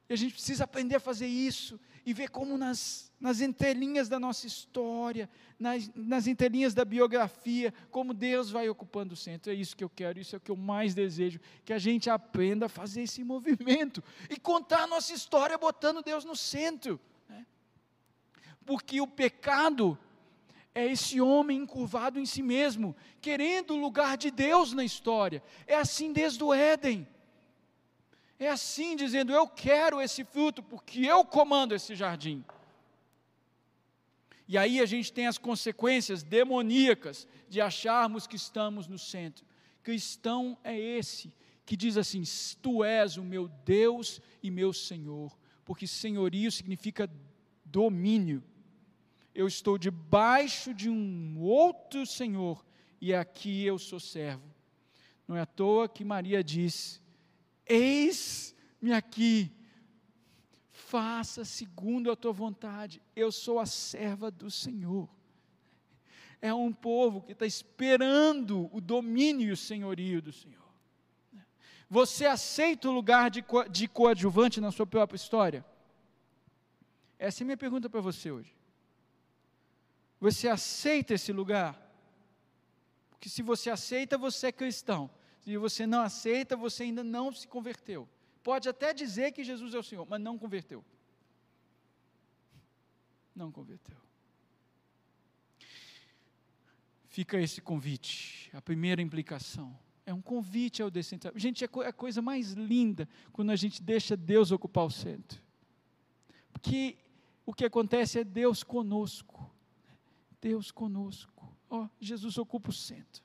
E 0.09 0.13
a 0.13 0.15
gente 0.15 0.33
precisa 0.33 0.63
aprender 0.63 0.95
a 0.95 0.99
fazer 0.99 1.27
isso 1.27 1.79
e 2.05 2.13
ver 2.13 2.29
como 2.29 2.57
nas, 2.57 3.11
nas 3.19 3.41
entrelinhas 3.41 4.07
da 4.07 4.19
nossa 4.19 4.45
história, 4.45 5.27
nas, 5.57 5.89
nas 5.95 6.27
entrelinhas 6.27 6.73
da 6.73 6.85
biografia, 6.85 7.73
como 7.89 8.13
Deus 8.13 8.51
vai 8.51 8.69
ocupando 8.69 9.15
o 9.15 9.17
centro. 9.17 9.51
É 9.51 9.55
isso 9.55 9.75
que 9.75 9.83
eu 9.83 9.89
quero, 9.89 10.19
isso 10.19 10.35
é 10.35 10.37
o 10.37 10.41
que 10.41 10.51
eu 10.51 10.55
mais 10.55 10.93
desejo, 10.93 11.39
que 11.65 11.73
a 11.73 11.79
gente 11.79 12.09
aprenda 12.09 12.67
a 12.67 12.69
fazer 12.69 13.01
esse 13.01 13.23
movimento 13.25 14.03
e 14.29 14.39
contar 14.39 14.83
a 14.83 14.87
nossa 14.87 15.13
história 15.13 15.57
botando 15.57 16.03
Deus 16.03 16.23
no 16.23 16.35
centro. 16.35 16.99
Né? 17.27 17.45
Porque 18.65 19.01
o 19.01 19.07
pecado 19.07 19.97
é 20.75 20.85
esse 20.85 21.19
homem 21.19 21.59
encurvado 21.59 22.19
em 22.19 22.25
si 22.25 22.43
mesmo, 22.43 22.95
querendo 23.19 23.73
o 23.73 23.79
lugar 23.79 24.15
de 24.15 24.29
Deus 24.29 24.73
na 24.73 24.83
história. 24.83 25.41
É 25.65 25.75
assim 25.75 26.13
desde 26.13 26.43
o 26.43 26.53
Éden. 26.53 27.07
É 28.39 28.49
assim 28.49 28.95
dizendo: 28.95 29.31
Eu 29.31 29.47
quero 29.47 30.01
esse 30.01 30.23
fruto 30.23 30.61
porque 30.61 31.01
eu 31.01 31.23
comando 31.23 31.73
esse 31.73 31.95
jardim. 31.95 32.43
E 34.47 34.57
aí 34.57 34.79
a 34.79 34.85
gente 34.85 35.11
tem 35.11 35.25
as 35.25 35.37
consequências 35.37 36.21
demoníacas 36.21 37.27
de 37.49 37.59
acharmos 37.59 38.27
que 38.27 38.35
estamos 38.35 38.87
no 38.87 38.99
centro. 38.99 39.45
Cristão 39.81 40.57
é 40.63 40.77
esse 40.77 41.33
que 41.65 41.75
diz 41.75 41.97
assim: 41.97 42.23
Tu 42.61 42.83
és 42.83 43.17
o 43.17 43.23
meu 43.23 43.47
Deus 43.65 44.21
e 44.43 44.51
meu 44.51 44.71
Senhor, 44.71 45.35
porque 45.63 45.87
senhorio 45.87 46.51
significa 46.51 47.09
domínio. 47.63 48.43
Eu 49.33 49.47
estou 49.47 49.77
debaixo 49.77 50.73
de 50.73 50.89
um 50.89 51.39
outro 51.39 52.05
Senhor 52.05 52.65
e 53.01 53.13
aqui 53.13 53.65
eu 53.65 53.77
sou 53.77 53.99
servo. 53.99 54.43
Não 55.27 55.35
é 55.35 55.41
à 55.41 55.45
toa 55.45 55.89
que 55.89 56.05
Maria 56.05 56.43
diz: 56.43 57.01
Eis-me 57.65 58.93
aqui, 58.93 59.51
faça 60.71 61.43
segundo 61.43 62.11
a 62.11 62.15
tua 62.15 62.31
vontade, 62.31 63.01
eu 63.15 63.31
sou 63.31 63.59
a 63.59 63.65
serva 63.65 64.29
do 64.29 64.51
Senhor. 64.51 65.09
É 66.41 66.53
um 66.53 66.71
povo 66.71 67.21
que 67.21 67.31
está 67.31 67.45
esperando 67.45 68.69
o 68.71 68.79
domínio 68.79 69.49
e 69.49 69.51
o 69.51 69.57
senhorio 69.57 70.21
do 70.21 70.31
Senhor. 70.31 70.63
Você 71.89 72.25
aceita 72.25 72.89
o 72.89 72.91
lugar 72.91 73.29
de, 73.29 73.41
co 73.41 73.63
de 73.63 73.87
coadjuvante 73.87 74.59
na 74.59 74.71
sua 74.71 74.85
própria 74.85 75.15
história? 75.15 75.65
Essa 77.17 77.41
é 77.41 77.43
a 77.43 77.45
minha 77.45 77.57
pergunta 77.57 77.89
para 77.89 78.01
você 78.01 78.31
hoje. 78.31 78.55
Você 80.19 80.47
aceita 80.47 81.13
esse 81.13 81.31
lugar? 81.31 81.79
Porque 83.09 83.29
se 83.29 83.41
você 83.41 83.69
aceita, 83.69 84.17
você 84.17 84.47
é 84.47 84.51
cristão. 84.51 85.09
Se 85.45 85.55
você 85.57 85.85
não 85.85 86.01
aceita, 86.01 86.57
você 86.57 86.83
ainda 86.83 87.03
não 87.03 87.31
se 87.31 87.47
converteu. 87.47 88.09
Pode 88.43 88.67
até 88.67 88.95
dizer 88.95 89.31
que 89.31 89.43
Jesus 89.43 89.75
é 89.75 89.77
o 89.77 89.83
Senhor, 89.83 90.07
mas 90.09 90.19
não 90.19 90.39
converteu. 90.39 90.83
Não 93.35 93.51
converteu. 93.51 93.95
Fica 97.07 97.39
esse 97.39 97.61
convite, 97.61 98.49
a 98.53 98.61
primeira 98.61 99.03
implicação. 99.03 99.77
É 100.03 100.11
um 100.11 100.21
convite 100.21 100.81
ao 100.81 100.89
descentramento. 100.89 101.39
Gente, 101.39 101.63
é, 101.63 101.69
é 101.83 101.87
a 101.87 101.93
coisa 101.93 102.23
mais 102.23 102.53
linda 102.53 103.07
quando 103.31 103.51
a 103.51 103.55
gente 103.55 103.83
deixa 103.83 104.17
Deus 104.17 104.51
ocupar 104.51 104.85
o 104.85 104.91
centro. 104.91 105.39
Porque 106.51 106.97
o 107.45 107.53
que 107.53 107.65
acontece 107.65 108.17
é 108.17 108.23
Deus 108.23 108.63
conosco. 108.63 109.47
Deus 110.41 110.71
conosco. 110.71 111.55
Ó, 111.69 111.83
oh, 111.83 111.89
Jesus 111.99 112.39
ocupa 112.39 112.71
o 112.71 112.73
centro. 112.73 113.24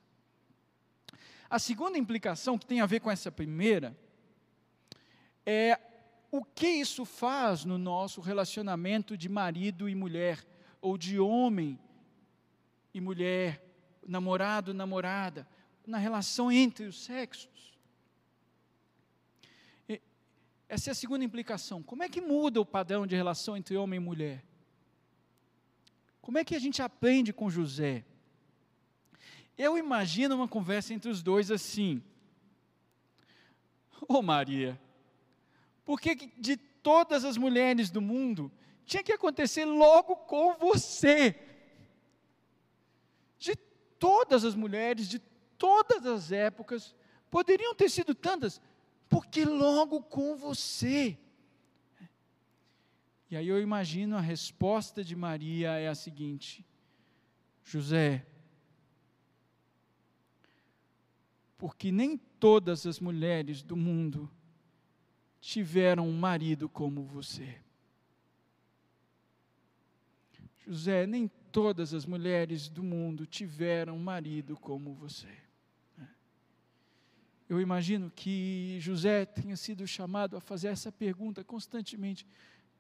A 1.51 1.59
segunda 1.59 1.99
implicação, 1.99 2.57
que 2.57 2.65
tem 2.65 2.81
a 2.81 2.87
ver 2.87 3.01
com 3.01 3.11
essa 3.11 3.31
primeira, 3.33 3.97
é 5.45 5.79
o 6.31 6.45
que 6.45 6.69
isso 6.69 7.05
faz 7.05 7.65
no 7.65 7.77
nosso 7.77 8.21
relacionamento 8.21 9.17
de 9.17 9.29
marido 9.29 9.89
e 9.89 9.95
mulher, 9.95 10.47
ou 10.81 10.97
de 10.97 11.19
homem 11.19 11.77
e 12.95 13.01
mulher, 13.01 13.61
namorado, 14.07 14.73
namorada, 14.73 15.47
na 15.85 15.99
relação 15.99 16.53
entre 16.53 16.87
os 16.87 17.03
sexos. 17.03 17.77
Essa 20.69 20.91
é 20.91 20.93
a 20.93 20.95
segunda 20.95 21.25
implicação. 21.25 21.83
Como 21.83 22.05
é 22.05 22.09
que 22.09 22.21
muda 22.21 22.61
o 22.61 22.65
padrão 22.65 23.05
de 23.05 23.17
relação 23.17 23.57
entre 23.57 23.77
homem 23.77 23.97
e 23.97 24.01
mulher? 24.01 24.45
Como 26.23 26.39
é 26.39 26.45
que 26.45 26.55
a 26.55 26.61
gente 26.61 26.81
aprende 26.81 27.33
com 27.33 27.51
José? 27.51 28.05
Eu 29.63 29.77
imagino 29.77 30.35
uma 30.35 30.49
conversa 30.49 30.95
entre 30.95 31.11
os 31.11 31.23
dois 31.23 31.51
assim: 31.51 32.03
Ô 34.09 34.15
oh, 34.15 34.23
Maria, 34.23 34.81
por 35.85 36.01
que 36.01 36.15
de 36.39 36.57
todas 36.57 37.27
as 37.27 37.37
mulheres 37.37 37.91
do 37.91 38.01
mundo 38.01 38.51
tinha 38.87 39.03
que 39.03 39.13
acontecer 39.13 39.67
logo 39.67 40.17
com 40.17 40.55
você? 40.55 41.39
De 43.39 43.55
todas 43.99 44.47
as 44.47 44.55
mulheres, 44.55 45.07
de 45.07 45.19
todas 45.59 46.07
as 46.07 46.33
épocas, 46.33 46.95
poderiam 47.31 47.75
ter 47.75 47.91
sido 47.91 48.15
tantas, 48.15 48.63
porque 49.11 49.45
logo 49.45 50.01
com 50.01 50.39
você. 50.39 51.19
E 53.31 53.37
aí 53.37 53.47
eu 53.47 53.61
imagino 53.61 54.17
a 54.17 54.23
resposta 54.23 55.05
de 55.05 55.15
Maria 55.15 55.73
é 55.73 55.87
a 55.87 55.95
seguinte: 55.95 56.65
José, 57.63 58.25
porque 61.61 61.93
nem 61.93 62.17
todas 62.17 62.87
as 62.87 62.99
mulheres 62.99 63.63
do 63.63 63.77
mundo 63.77 64.31
tiveram 65.43 66.09
um 66.09 66.19
marido 66.19 66.71
como 66.71 67.05
você. 67.05 67.59
José, 70.67 71.07
nem 71.07 71.29
todas 71.53 71.93
as 71.93 72.07
mulheres 72.07 72.67
do 72.67 72.83
mundo 72.83 73.27
tiveram 73.27 73.95
um 73.95 74.03
marido 74.03 74.57
como 74.57 74.95
você. 74.95 75.29
Eu 77.47 77.61
imagino 77.61 78.11
que 78.11 78.79
José 78.81 79.27
tenha 79.27 79.55
sido 79.55 79.87
chamado 79.87 80.39
a 80.39 80.41
fazer 80.41 80.69
essa 80.69 80.91
pergunta 80.91 81.45
constantemente: 81.45 82.27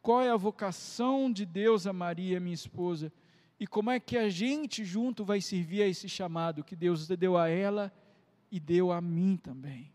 qual 0.01 0.23
é 0.23 0.31
a 0.31 0.39
vocação 0.39 1.31
de 1.31 1.45
Deus 1.45 1.87
a 1.87 1.93
Maria, 1.93 2.41
minha 2.41 2.55
esposa? 2.55 3.13
E 3.59 3.67
como 3.67 3.91
é 3.91 4.01
que 4.01 4.17
a 4.17 4.31
gente 4.31 4.87
junto 4.87 5.23
vai 5.23 5.43
servir 5.43 5.83
a 5.83 5.87
esse 5.87 6.09
chamado 6.09 6.65
que 6.65 6.75
Deus 6.75 7.07
deu 7.07 7.37
a 7.37 7.47
ela 7.47 7.93
e 8.51 8.59
deu 8.59 8.91
a 8.91 9.01
mim 9.01 9.37
também. 9.37 9.93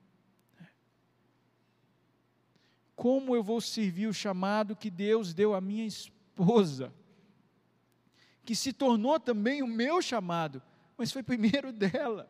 Como 2.95 3.35
eu 3.35 3.43
vou 3.43 3.59
servir 3.59 4.07
o 4.07 4.13
chamado 4.13 4.75
que 4.75 4.89
Deus 4.89 5.33
deu 5.33 5.53
à 5.53 5.59
minha 5.59 5.85
esposa, 5.85 6.93
que 8.45 8.55
se 8.55 8.71
tornou 8.71 9.19
também 9.19 9.61
o 9.61 9.67
meu 9.67 10.01
chamado, 10.01 10.61
mas 10.97 11.11
foi 11.11 11.21
primeiro 11.21 11.73
dela. 11.73 12.29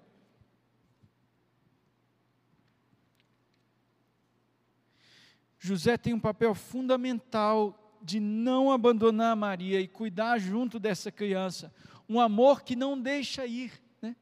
José 5.59 5.97
tem 5.97 6.13
um 6.13 6.19
papel 6.19 6.53
fundamental 6.53 7.97
de 8.01 8.19
não 8.19 8.71
abandonar 8.71 9.35
Maria 9.35 9.81
e 9.81 9.87
cuidar 9.87 10.37
junto 10.37 10.79
dessa 10.79 11.11
criança, 11.11 11.73
um 12.07 12.19
amor 12.19 12.61
que 12.61 12.75
não 12.75 12.99
deixa 12.99 13.47
ir. 13.47 13.73
Né? 13.99 14.15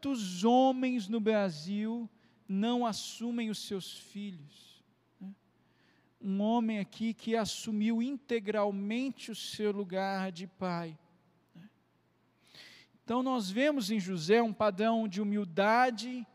Tantos 0.00 0.44
homens 0.44 1.08
no 1.08 1.20
Brasil 1.20 2.08
não 2.48 2.86
assumem 2.86 3.50
os 3.50 3.58
seus 3.58 3.92
filhos. 3.92 4.82
Um 6.18 6.40
homem 6.40 6.78
aqui 6.78 7.12
que 7.12 7.36
assumiu 7.36 8.00
integralmente 8.00 9.30
o 9.30 9.34
seu 9.34 9.70
lugar 9.70 10.32
de 10.32 10.46
pai. 10.46 10.98
Então, 13.04 13.22
nós 13.22 13.50
vemos 13.50 13.90
em 13.90 14.00
José 14.00 14.40
um 14.40 14.54
padrão 14.54 15.06
de 15.06 15.20
humildade 15.20 16.26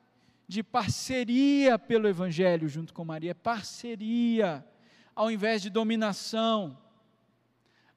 de 0.48 0.62
parceria 0.62 1.80
pelo 1.80 2.08
Evangelho 2.08 2.70
junto 2.70 2.94
com 2.94 3.04
Maria, 3.04 3.34
parceria, 3.34 4.64
ao 5.16 5.32
invés 5.32 5.60
de 5.64 5.72
dominação, 5.72 6.78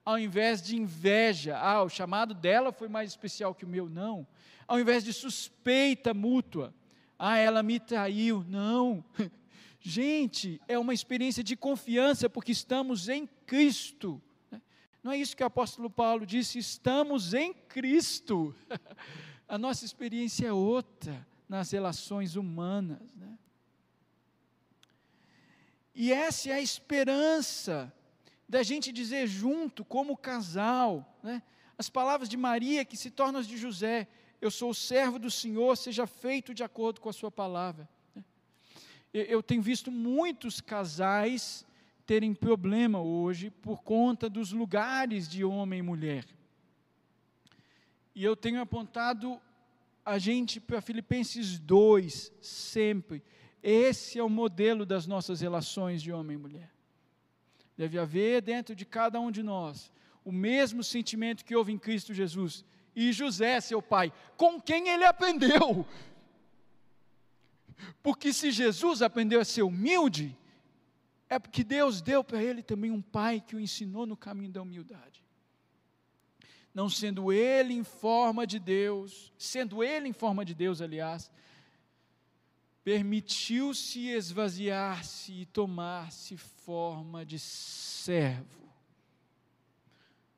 ao 0.08 0.18
invés 0.18 0.62
de 0.62 0.74
inveja, 0.74 1.58
ah, 1.58 1.82
o 1.82 1.88
chamado 1.90 2.32
dela 2.32 2.72
foi 2.72 2.88
mais 2.88 3.10
especial 3.10 3.54
que 3.54 3.66
o 3.66 3.68
meu, 3.68 3.90
não, 3.90 4.26
ao 4.66 4.80
invés 4.80 5.04
de 5.04 5.12
suspeita 5.12 6.14
mútua, 6.14 6.74
ah, 7.18 7.36
ela 7.36 7.62
me 7.62 7.78
traiu, 7.78 8.42
não, 8.48 9.04
gente, 9.78 10.62
é 10.66 10.78
uma 10.78 10.94
experiência 10.94 11.44
de 11.44 11.54
confiança, 11.54 12.26
porque 12.30 12.52
estamos 12.52 13.10
em 13.10 13.26
Cristo, 13.44 14.18
né? 14.50 14.62
não 15.02 15.12
é 15.12 15.18
isso 15.18 15.36
que 15.36 15.42
o 15.42 15.46
apóstolo 15.46 15.90
Paulo 15.90 16.24
disse, 16.24 16.58
estamos 16.58 17.34
em 17.34 17.52
Cristo, 17.52 18.56
a 19.46 19.58
nossa 19.58 19.84
experiência 19.84 20.46
é 20.46 20.52
outra, 20.54 21.26
nas 21.46 21.70
relações 21.70 22.34
humanas. 22.34 23.14
Né? 23.14 23.38
E 25.94 26.10
essa 26.14 26.48
é 26.48 26.52
a 26.54 26.62
esperança 26.62 27.92
da 28.48 28.62
gente 28.62 28.90
dizer 28.90 29.26
junto, 29.26 29.84
como 29.84 30.16
casal, 30.16 31.18
né? 31.22 31.42
as 31.76 31.90
palavras 31.90 32.28
de 32.28 32.36
Maria 32.36 32.84
que 32.84 32.96
se 32.96 33.10
tornam 33.10 33.40
as 33.40 33.46
de 33.46 33.56
José: 33.56 34.08
Eu 34.40 34.50
sou 34.50 34.70
o 34.70 34.74
servo 34.74 35.18
do 35.18 35.30
Senhor, 35.30 35.76
seja 35.76 36.06
feito 36.06 36.54
de 36.54 36.62
acordo 36.62 37.00
com 37.00 37.08
a 37.08 37.12
Sua 37.12 37.30
palavra. 37.30 37.88
Eu 39.12 39.42
tenho 39.42 39.62
visto 39.62 39.90
muitos 39.90 40.60
casais 40.60 41.66
terem 42.04 42.34
problema 42.34 43.00
hoje 43.00 43.50
por 43.50 43.82
conta 43.82 44.28
dos 44.28 44.52
lugares 44.52 45.28
de 45.28 45.44
homem 45.44 45.80
e 45.80 45.82
mulher. 45.82 46.26
E 48.14 48.24
eu 48.24 48.36
tenho 48.36 48.60
apontado 48.60 49.40
a 50.04 50.18
gente 50.18 50.58
para 50.58 50.80
Filipenses 50.80 51.58
2, 51.58 52.32
sempre. 52.40 53.22
Esse 53.62 54.18
é 54.18 54.22
o 54.22 54.28
modelo 54.28 54.84
das 54.84 55.06
nossas 55.06 55.40
relações 55.40 56.02
de 56.02 56.12
homem 56.12 56.36
e 56.36 56.40
mulher. 56.40 56.77
Deve 57.78 57.98
haver 57.98 58.42
dentro 58.42 58.74
de 58.74 58.84
cada 58.84 59.18
um 59.18 59.30
de 59.30 59.42
nós 59.42 59.90
o 60.22 60.30
mesmo 60.30 60.84
sentimento 60.84 61.44
que 61.44 61.56
houve 61.56 61.72
em 61.72 61.78
Cristo 61.78 62.12
Jesus. 62.12 62.62
E 62.94 63.12
José, 63.12 63.58
seu 63.60 63.80
pai, 63.80 64.12
com 64.36 64.60
quem 64.60 64.88
ele 64.88 65.04
aprendeu? 65.04 65.86
Porque 68.02 68.32
se 68.32 68.50
Jesus 68.50 69.00
aprendeu 69.00 69.40
a 69.40 69.44
ser 69.44 69.62
humilde, 69.62 70.36
é 71.30 71.38
porque 71.38 71.64
Deus 71.64 72.02
deu 72.02 72.22
para 72.22 72.42
ele 72.42 72.62
também 72.62 72.90
um 72.90 73.00
pai 73.00 73.40
que 73.40 73.56
o 73.56 73.60
ensinou 73.60 74.04
no 74.04 74.16
caminho 74.16 74.50
da 74.50 74.60
humildade 74.60 75.24
não 76.78 76.88
sendo 76.88 77.32
ele 77.32 77.74
em 77.74 77.82
forma 77.82 78.46
de 78.46 78.60
Deus, 78.60 79.32
sendo 79.36 79.82
ele 79.82 80.08
em 80.08 80.12
forma 80.12 80.44
de 80.44 80.54
Deus, 80.54 80.80
aliás, 80.80 81.28
permitiu-se 82.88 84.08
esvaziar-se 84.08 85.42
e 85.42 85.44
tomar-se 85.44 86.38
forma 86.38 87.22
de 87.22 87.38
servo. 87.38 88.66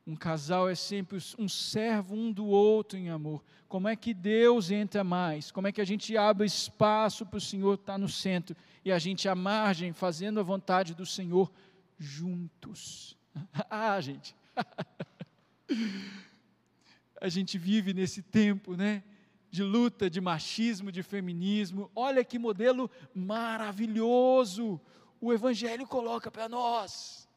Um 0.05 0.17
casal 0.17 0.69
é 0.69 0.75
sempre 0.75 1.17
um 1.39 1.49
servo 1.49 2.17
um 2.17 2.33
do 2.33 2.47
outro 2.47 2.99
em 2.99 3.09
amor. 3.09 3.45
Como 3.69 3.87
é 3.87 3.95
que 3.95 4.13
Deus 4.13 4.73
entra 4.73 5.05
mais? 5.05 5.53
Como 5.53 5.69
é 5.69 5.73
que 5.73 5.81
a 5.81 5.85
gente 5.85 6.17
abre 6.17 6.45
espaço 6.45 7.25
para 7.25 7.37
o 7.37 7.41
Senhor 7.41 7.75
estar 7.75 7.97
no 7.97 8.09
centro 8.09 8.57
e 8.85 8.91
a 8.91 8.99
gente 8.99 9.29
à 9.29 9.35
margem, 9.37 9.93
fazendo 9.93 10.41
a 10.41 10.43
vontade 10.43 10.93
do 10.93 11.07
Senhor 11.07 11.53
juntos? 12.01 13.17
ah, 13.71 14.01
gente. 14.01 14.35
a 17.21 17.29
gente 17.29 17.57
vive 17.57 17.95
nesse 17.95 18.23
tempo, 18.23 18.75
né? 18.75 19.05
De 19.51 19.63
luta, 19.63 20.09
de 20.09 20.21
machismo, 20.21 20.93
de 20.93 21.03
feminismo. 21.03 21.91
Olha 21.95 22.25
que 22.25 22.39
modelo 22.39 22.91
maravilhoso 23.15 24.81
o 25.21 25.33
Evangelho 25.33 25.87
coloca 25.87 26.31
para 26.31 26.49
nós. 26.49 27.29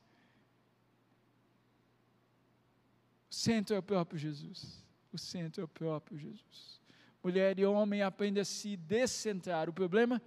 O 3.29 3.33
centro 3.33 3.75
é 3.75 3.79
o 3.79 3.83
próprio 3.83 4.17
Jesus. 4.17 4.83
O 5.11 5.17
centro 5.17 5.61
é 5.61 5.63
o 5.65 5.67
próprio 5.67 6.17
Jesus. 6.17 6.79
Mulher 7.23 7.57
e 7.59 7.65
homem 7.65 8.01
aprendem 8.01 8.41
a 8.41 8.45
se 8.45 8.77
descentrar. 8.77 9.69
O 9.69 9.73
problema 9.73 10.21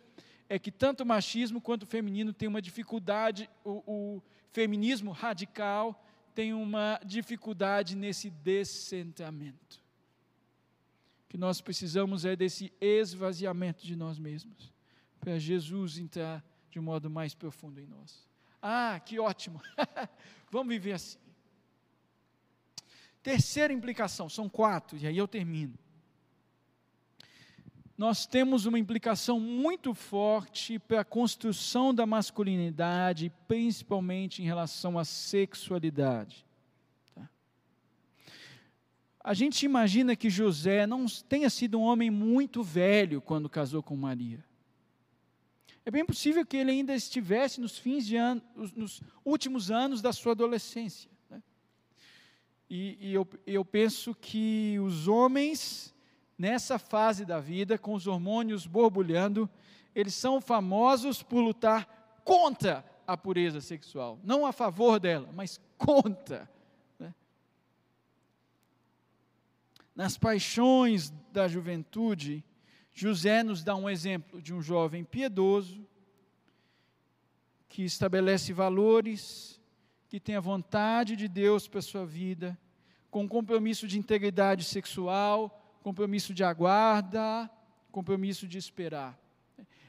é 0.49 0.59
que 0.59 0.70
tanto 0.70 1.03
o 1.03 1.07
machismo 1.07 1.61
quanto 1.61 1.85
o 1.85 1.87
feminino 1.87 2.33
têm 2.33 2.49
uma 2.49 2.62
dificuldade, 2.62 3.49
o, 3.64 3.83
o 3.87 4.22
feminismo 4.51 5.11
radical 5.12 6.05
tem 6.35 6.53
uma 6.53 7.01
dificuldade 7.05 7.96
nesse 7.96 8.29
descentramento. 8.29 9.83
Que 11.28 11.36
nós 11.36 11.60
precisamos 11.60 12.24
é 12.24 12.36
desse 12.36 12.72
esvaziamento 12.80 13.84
de 13.84 13.96
nós 13.96 14.18
mesmos, 14.18 14.72
para 15.18 15.38
Jesus 15.38 15.98
entrar 15.98 16.44
de 16.70 16.78
um 16.78 16.82
modo 16.82 17.10
mais 17.10 17.34
profundo 17.34 17.80
em 17.80 17.86
nós. 17.86 18.26
Ah, 18.62 19.00
que 19.00 19.18
ótimo! 19.18 19.60
Vamos 20.50 20.74
viver 20.74 20.92
assim. 20.92 21.18
Terceira 23.22 23.72
implicação, 23.72 24.28
são 24.28 24.48
quatro, 24.48 24.96
e 24.96 25.06
aí 25.06 25.16
eu 25.16 25.26
termino 25.26 25.76
nós 27.96 28.26
temos 28.26 28.66
uma 28.66 28.78
implicação 28.78 29.40
muito 29.40 29.94
forte 29.94 30.78
para 30.78 31.00
a 31.00 31.04
construção 31.04 31.94
da 31.94 32.04
masculinidade, 32.04 33.32
principalmente 33.48 34.42
em 34.42 34.44
relação 34.44 34.98
à 34.98 35.04
sexualidade. 35.04 36.45
A 39.26 39.34
gente 39.34 39.66
imagina 39.66 40.14
que 40.14 40.30
José 40.30 40.86
não 40.86 41.06
tenha 41.28 41.50
sido 41.50 41.80
um 41.80 41.82
homem 41.82 42.12
muito 42.12 42.62
velho 42.62 43.20
quando 43.20 43.50
casou 43.50 43.82
com 43.82 43.96
Maria. 43.96 44.44
É 45.84 45.90
bem 45.90 46.04
possível 46.04 46.46
que 46.46 46.56
ele 46.56 46.70
ainda 46.70 46.94
estivesse 46.94 47.60
nos 47.60 47.76
fins 47.76 48.06
de 48.06 48.14
ano, 48.14 48.40
nos 48.76 49.02
últimos 49.24 49.68
anos 49.68 50.00
da 50.00 50.12
sua 50.12 50.30
adolescência. 50.30 51.10
Né? 51.28 51.42
E, 52.70 52.98
e 53.00 53.12
eu, 53.12 53.28
eu 53.44 53.64
penso 53.64 54.14
que 54.14 54.78
os 54.78 55.08
homens 55.08 55.92
nessa 56.38 56.78
fase 56.78 57.24
da 57.24 57.40
vida, 57.40 57.76
com 57.76 57.94
os 57.94 58.06
hormônios 58.06 58.64
borbulhando, 58.64 59.50
eles 59.92 60.14
são 60.14 60.40
famosos 60.40 61.20
por 61.20 61.40
lutar 61.40 62.20
contra 62.24 62.84
a 63.04 63.16
pureza 63.16 63.60
sexual. 63.60 64.20
Não 64.22 64.46
a 64.46 64.52
favor 64.52 65.00
dela, 65.00 65.30
mas 65.32 65.60
contra. 65.76 66.48
Né? 66.96 67.14
Nas 69.97 70.18
paixões 70.18 71.11
da 71.32 71.49
juventude, 71.49 72.44
José 72.92 73.42
nos 73.42 73.64
dá 73.64 73.74
um 73.74 73.88
exemplo 73.88 74.42
de 74.42 74.53
um 74.53 74.61
jovem 74.61 75.03
piedoso, 75.03 75.88
que 77.66 77.82
estabelece 77.82 78.53
valores, 78.53 79.59
que 80.07 80.20
tem 80.20 80.36
a 80.36 80.40
vontade 80.40 81.16
de 81.16 81.26
Deus 81.26 81.66
para 81.66 81.78
a 81.78 81.82
sua 81.82 82.05
vida, 82.05 82.59
com 83.11 83.26
compromisso 83.26 83.88
de 83.88 83.99
integridade 83.99 84.64
sexual, 84.64 85.78
compromisso 85.82 86.34
de 86.34 86.44
aguarda, 86.44 87.51
compromisso 87.90 88.47
de 88.47 88.59
esperar. 88.59 89.18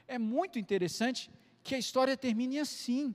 É 0.06 0.18
muito 0.18 0.58
interessante 0.58 1.30
que 1.62 1.74
a 1.74 1.78
história 1.78 2.16
termine 2.16 2.58
assim, 2.58 3.14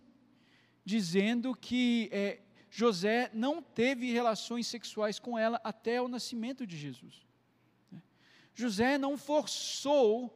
dizendo 0.85 1.55
que 1.55 2.07
é, 2.11 2.39
José 2.75 3.29
não 3.35 3.61
teve 3.61 4.11
relações 4.11 4.65
sexuais 4.65 5.19
com 5.19 5.37
ela 5.37 5.61
até 5.63 6.01
o 6.01 6.07
nascimento 6.07 6.65
de 6.65 6.75
Jesus. 6.75 7.23
José 8.55 8.97
não 8.97 9.15
forçou 9.15 10.35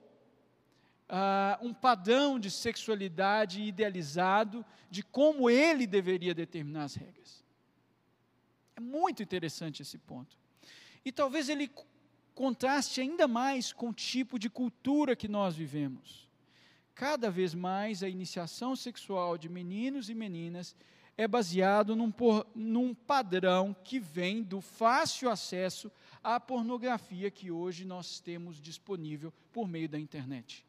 ah, 1.10 1.58
um 1.64 1.74
padrão 1.74 2.40
de 2.40 2.52
sexualidade 2.52 3.64
idealizado 3.64 4.64
de 4.88 5.02
como 5.02 5.50
ele 5.50 5.88
deveria 5.88 6.36
determinar 6.36 6.84
as 6.84 6.94
regras. 6.94 7.44
É 8.76 8.80
muito 8.80 9.24
interessante 9.24 9.82
esse 9.82 9.98
ponto. 9.98 10.38
E 11.04 11.12
talvez 11.12 11.50
ele 11.50 11.72
contraste 12.36 13.02
ainda 13.02 13.28
mais 13.28 13.74
com 13.74 13.90
o 13.90 13.94
tipo 13.94 14.38
de 14.38 14.48
cultura 14.48 15.16
que 15.16 15.28
nós 15.28 15.56
vivemos. 15.56 16.30
Cada 16.94 17.32
vez 17.32 17.56
mais 17.56 18.04
a 18.04 18.08
iniciação 18.08 18.76
sexual 18.76 19.40
de 19.40 19.50
meninos 19.50 20.08
e 20.08 20.14
meninas 20.14 20.76
é 21.18 21.28
baseado 21.28 21.95
num, 21.95 22.11
por, 22.11 22.45
num 22.53 22.93
padrão 22.93 23.76
que 23.84 23.99
vem 23.99 24.43
do 24.43 24.61
fácil 24.61 25.30
acesso 25.30 25.91
à 26.24 26.39
pornografia 26.39 27.32
que 27.32 27.49
hoje 27.49 27.84
nós 27.84 28.20
temos 28.20 28.61
disponível 28.61 29.34
por 29.51 29.68
meio 29.68 29.89
da 29.89 29.99
internet. 29.99 30.63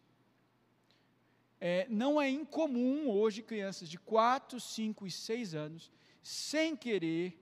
É, 1.61 1.86
não 1.90 2.20
é 2.20 2.30
incomum 2.30 3.11
hoje 3.11 3.42
crianças 3.42 3.90
de 3.90 3.99
4, 3.99 4.59
5 4.59 5.07
e 5.07 5.11
6 5.11 5.55
anos, 5.55 5.92
sem 6.22 6.74
querer, 6.74 7.38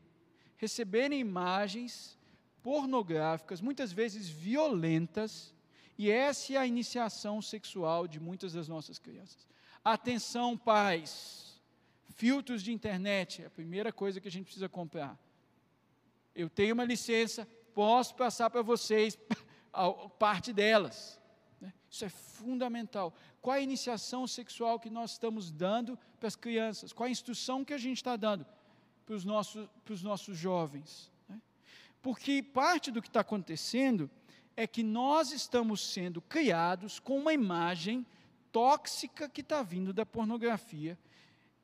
receberem 0.57 1.21
imagens 1.21 2.19
pornográficas, 2.63 3.61
muitas 3.61 3.93
vezes 3.93 4.29
violentas, 4.29 5.55
e 5.97 6.11
essa 6.11 6.55
é 6.55 6.57
a 6.57 6.67
iniciação 6.67 7.41
sexual 7.41 8.09
de 8.09 8.19
muitas 8.19 8.55
das 8.55 8.67
nossas 8.67 8.99
crianças. 8.99 9.47
Atenção, 9.85 10.57
pais, 10.57 11.46
filtros 12.17 12.63
de 12.63 12.73
internet 12.73 13.43
é 13.43 13.47
a 13.47 13.51
primeira 13.51 13.93
coisa 13.93 14.21
que 14.21 14.29
a 14.29 14.31
gente 14.31 14.47
precisa 14.47 14.69
comprar. 14.69 15.19
Eu 16.35 16.49
tenho 16.49 16.75
uma 16.75 16.85
licença, 16.85 17.47
posso 17.75 18.15
passar 18.15 18.49
para 18.51 18.63
vocês 18.63 19.19
parte 20.19 20.53
delas. 20.53 21.21
Né? 21.61 21.73
Isso 21.91 22.05
é 22.05 22.09
fundamental. 22.09 23.15
Qual 23.41 23.55
a 23.55 23.61
iniciação 23.61 24.27
sexual 24.27 24.81
que 24.81 24.91
nós 24.91 25.13
estamos 25.13 25.51
dando 25.51 25.99
para 26.19 26.29
as 26.29 26.37
crianças? 26.37 26.93
Qual 26.93 27.07
a 27.07 27.11
instrução 27.11 27.65
que 27.65 27.75
a 27.75 27.79
gente 27.79 27.99
está 27.99 28.17
dando 28.17 28.47
para 29.05 29.15
os 29.15 29.25
nossos, 29.25 29.69
para 29.85 29.95
os 29.95 30.03
nossos 30.03 30.39
jovens? 30.39 31.13
Né? 31.29 31.41
Porque 32.01 32.43
parte 32.43 32.91
do 32.91 33.03
que 33.03 33.09
está 33.09 33.21
acontecendo 33.21 34.11
é 34.57 34.67
que 34.67 34.83
nós 34.83 35.33
estamos 35.33 35.93
sendo 35.93 36.23
criados 36.23 36.99
com 36.99 37.19
uma 37.19 37.35
imagem 37.35 38.07
tóxica 38.51 39.29
que 39.29 39.43
está 39.43 39.63
vindo 39.63 39.93
da 39.93 40.07
pornografia, 40.07 40.99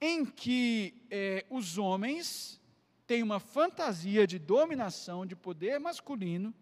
em 0.04 0.26
que 0.26 1.00
é, 1.08 1.46
os 1.48 1.78
homens 1.78 2.60
têm 3.06 3.22
uma 3.22 3.38
fantasia 3.38 4.26
de 4.26 4.36
dominação, 4.36 5.24
de 5.24 5.36
poder 5.36 5.78
masculino, 5.78 6.52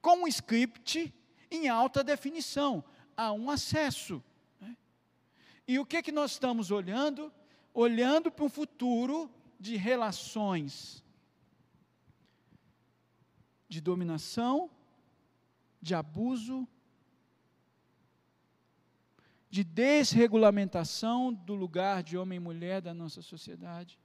com 0.00 0.22
um 0.22 0.26
script 0.26 1.12
em 1.50 1.68
alta 1.68 2.02
definição, 2.02 2.82
há 3.14 3.30
um 3.30 3.50
acesso. 3.50 4.24
Né? 4.58 4.74
E 5.66 5.78
o 5.78 5.84
que, 5.84 6.02
que 6.02 6.10
nós 6.10 6.32
estamos 6.32 6.70
olhando? 6.70 7.30
Olhando 7.74 8.32
para 8.32 8.46
um 8.46 8.48
futuro 8.48 9.30
de 9.60 9.76
relações 9.76 11.04
de 13.68 13.82
dominação, 13.82 14.70
de 15.78 15.94
abuso, 15.94 16.66
de 19.50 19.64
desregulamentação 19.64 21.32
do 21.32 21.54
lugar 21.54 22.02
de 22.02 22.18
homem 22.18 22.36
e 22.36 22.40
mulher 22.40 22.82
da 22.82 22.92
nossa 22.92 23.22
sociedade, 23.22 23.98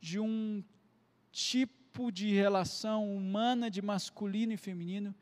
de 0.00 0.20
um 0.20 0.62
tipo 1.32 2.12
de 2.12 2.32
relação 2.32 3.14
humana 3.16 3.70
de 3.70 3.80
masculino 3.80 4.52
e 4.52 4.56
feminino 4.56 5.14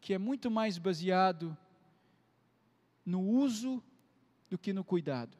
que 0.00 0.14
é 0.14 0.18
muito 0.18 0.50
mais 0.50 0.78
baseado 0.78 1.56
no 3.04 3.20
uso 3.20 3.82
do 4.48 4.58
que 4.58 4.72
no 4.72 4.84
cuidado. 4.84 5.36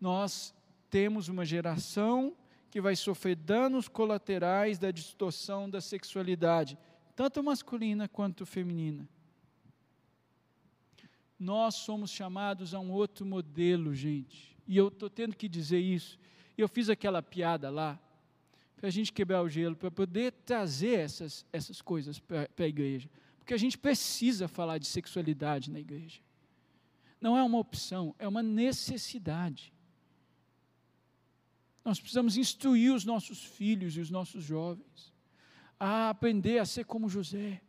Nós 0.00 0.54
temos 0.90 1.28
uma 1.28 1.44
geração 1.44 2.36
que 2.70 2.80
vai 2.80 2.94
sofrer 2.94 3.36
danos 3.36 3.88
colaterais 3.88 4.78
da 4.78 4.90
distorção 4.90 5.68
da 5.68 5.80
sexualidade, 5.80 6.78
tanto 7.16 7.42
masculina 7.42 8.08
quanto 8.08 8.44
feminina. 8.44 9.08
Nós 11.38 11.76
somos 11.76 12.10
chamados 12.10 12.74
a 12.74 12.80
um 12.80 12.90
outro 12.90 13.24
modelo, 13.24 13.94
gente. 13.94 14.56
E 14.66 14.76
eu 14.76 14.88
estou 14.88 15.08
tendo 15.08 15.36
que 15.36 15.48
dizer 15.48 15.78
isso. 15.78 16.18
Eu 16.56 16.68
fiz 16.68 16.90
aquela 16.90 17.22
piada 17.22 17.70
lá, 17.70 17.98
para 18.76 18.88
a 18.88 18.90
gente 18.90 19.12
quebrar 19.12 19.42
o 19.42 19.48
gelo, 19.48 19.76
para 19.76 19.90
poder 19.90 20.32
trazer 20.32 20.98
essas, 20.98 21.46
essas 21.52 21.80
coisas 21.80 22.18
para 22.18 22.48
a 22.58 22.68
igreja. 22.68 23.08
Porque 23.38 23.54
a 23.54 23.58
gente 23.58 23.78
precisa 23.78 24.46
falar 24.46 24.78
de 24.78 24.86
sexualidade 24.86 25.70
na 25.70 25.80
igreja. 25.80 26.20
Não 27.20 27.36
é 27.36 27.42
uma 27.42 27.58
opção, 27.58 28.14
é 28.18 28.28
uma 28.28 28.42
necessidade. 28.42 29.72
Nós 31.88 31.98
precisamos 31.98 32.36
instruir 32.36 32.92
os 32.92 33.06
nossos 33.06 33.42
filhos 33.42 33.96
e 33.96 34.00
os 34.00 34.10
nossos 34.10 34.44
jovens 34.44 35.10
a 35.80 36.10
aprender 36.10 36.58
a 36.58 36.66
ser 36.66 36.84
como 36.84 37.08
José. 37.08 37.62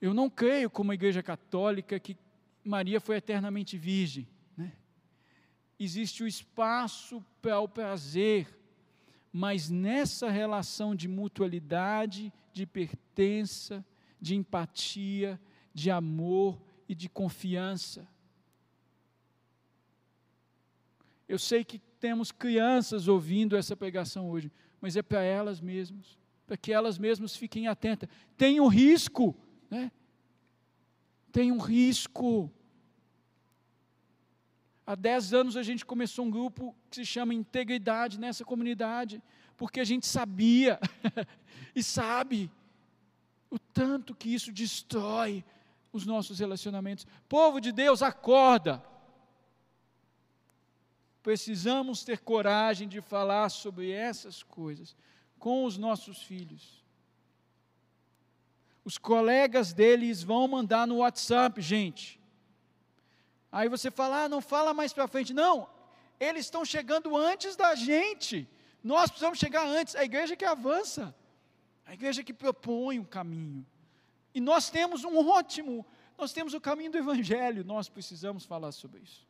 Eu 0.00 0.12
não 0.12 0.28
creio, 0.28 0.68
como 0.68 0.90
a 0.90 0.96
Igreja 0.96 1.22
Católica, 1.22 2.00
que 2.00 2.16
Maria 2.64 3.00
foi 3.00 3.14
eternamente 3.14 3.78
virgem. 3.78 4.26
Né? 4.56 4.72
Existe 5.78 6.24
o 6.24 6.26
espaço 6.26 7.24
para 7.40 7.60
o 7.60 7.68
prazer, 7.68 8.58
mas 9.32 9.70
nessa 9.70 10.28
relação 10.28 10.96
de 10.96 11.06
mutualidade, 11.06 12.32
de 12.52 12.66
pertença, 12.66 13.86
de 14.20 14.34
empatia, 14.34 15.40
de 15.72 15.92
amor 15.92 16.60
e 16.88 16.94
de 16.96 17.08
confiança. 17.08 18.04
Eu 21.28 21.38
sei 21.38 21.62
que 21.62 21.78
temos 22.00 22.32
crianças 22.32 23.06
ouvindo 23.06 23.56
essa 23.56 23.76
pregação 23.76 24.30
hoje, 24.30 24.50
mas 24.80 24.96
é 24.96 25.02
para 25.02 25.22
elas 25.22 25.60
mesmas, 25.60 26.18
para 26.46 26.56
que 26.56 26.72
elas 26.72 26.98
mesmas 26.98 27.36
fiquem 27.36 27.66
atentas. 27.66 28.08
Tem 28.36 28.60
um 28.60 28.68
risco, 28.68 29.36
né? 29.70 29.92
Tem 31.30 31.52
um 31.52 31.58
risco. 31.58 32.50
Há 34.86 34.94
dez 34.94 35.34
anos 35.34 35.56
a 35.56 35.62
gente 35.62 35.84
começou 35.84 36.24
um 36.24 36.30
grupo 36.30 36.74
que 36.88 36.96
se 36.96 37.04
chama 37.04 37.34
Integridade 37.34 38.18
nessa 38.18 38.44
comunidade, 38.44 39.22
porque 39.56 39.80
a 39.80 39.84
gente 39.84 40.06
sabia 40.06 40.80
e 41.76 41.82
sabe 41.82 42.50
o 43.50 43.58
tanto 43.58 44.14
que 44.14 44.32
isso 44.32 44.50
destrói 44.50 45.44
os 45.92 46.06
nossos 46.06 46.38
relacionamentos. 46.38 47.06
Povo 47.28 47.60
de 47.60 47.72
Deus, 47.72 48.02
acorda! 48.02 48.82
Precisamos 51.22 52.04
ter 52.04 52.20
coragem 52.20 52.88
de 52.88 53.00
falar 53.00 53.48
sobre 53.48 53.90
essas 53.90 54.42
coisas 54.42 54.96
com 55.38 55.64
os 55.64 55.76
nossos 55.76 56.22
filhos. 56.22 56.84
Os 58.84 58.96
colegas 58.96 59.72
deles 59.72 60.22
vão 60.22 60.48
mandar 60.48 60.86
no 60.86 60.96
WhatsApp, 60.96 61.60
gente. 61.60 62.18
Aí 63.52 63.68
você 63.68 63.90
fala, 63.90 64.24
ah, 64.24 64.28
não 64.28 64.40
fala 64.40 64.72
mais 64.72 64.94
para 64.94 65.06
frente. 65.06 65.34
Não, 65.34 65.68
eles 66.18 66.46
estão 66.46 66.64
chegando 66.64 67.14
antes 67.14 67.54
da 67.54 67.74
gente. 67.74 68.48
Nós 68.82 69.10
precisamos 69.10 69.38
chegar 69.38 69.66
antes. 69.66 69.94
A 69.94 70.04
igreja 70.04 70.34
que 70.34 70.44
avança, 70.44 71.14
a 71.84 71.92
igreja 71.92 72.24
que 72.24 72.32
propõe 72.32 72.98
um 72.98 73.04
caminho. 73.04 73.66
E 74.34 74.40
nós 74.40 74.70
temos 74.70 75.04
um 75.04 75.18
ótimo, 75.28 75.84
nós 76.16 76.32
temos 76.32 76.54
o 76.54 76.60
caminho 76.60 76.90
do 76.90 76.96
Evangelho, 76.98 77.64
nós 77.64 77.90
precisamos 77.90 78.46
falar 78.46 78.72
sobre 78.72 79.00
isso. 79.00 79.27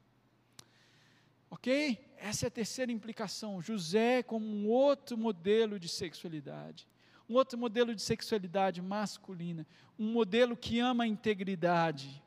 Ok? 1.51 1.99
Essa 2.17 2.47
é 2.47 2.49
a 2.49 2.51
terceira 2.51 2.93
implicação. 2.93 3.61
José 3.63 4.23
como 4.23 4.47
um 4.47 4.69
outro 4.69 5.17
modelo 5.17 5.79
de 5.79 5.89
sexualidade. 5.89 6.87
Um 7.29 7.35
outro 7.35 7.59
modelo 7.59 7.95
de 7.95 8.03
sexualidade 8.03 8.83
masculina. 8.83 9.67
Um 9.99 10.13
modelo 10.13 10.57
que 10.57 10.79
ama 10.79 11.05
a 11.05 11.07
integridade. 11.07 12.23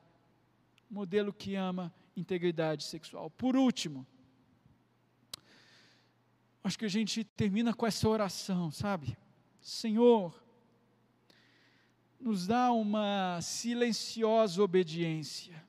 Um 0.90 0.94
modelo 0.94 1.32
que 1.32 1.54
ama 1.54 1.92
integridade 2.16 2.84
sexual. 2.84 3.30
Por 3.30 3.56
último, 3.56 4.06
acho 6.62 6.78
que 6.78 6.84
a 6.84 6.90
gente 6.90 7.24
termina 7.24 7.72
com 7.72 7.86
essa 7.86 8.08
oração, 8.08 8.70
sabe? 8.70 9.16
Senhor, 9.60 10.34
nos 12.20 12.46
dá 12.46 12.72
uma 12.72 13.40
silenciosa 13.40 14.62
obediência 14.62 15.62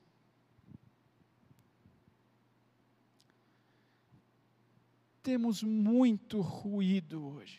temos 5.24 5.62
muito 5.62 6.42
ruído 6.42 7.26
hoje, 7.26 7.58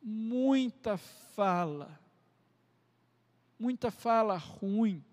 muita 0.00 0.96
fala, 0.96 2.00
muita 3.58 3.90
fala 3.90 4.36
ruim, 4.36 5.04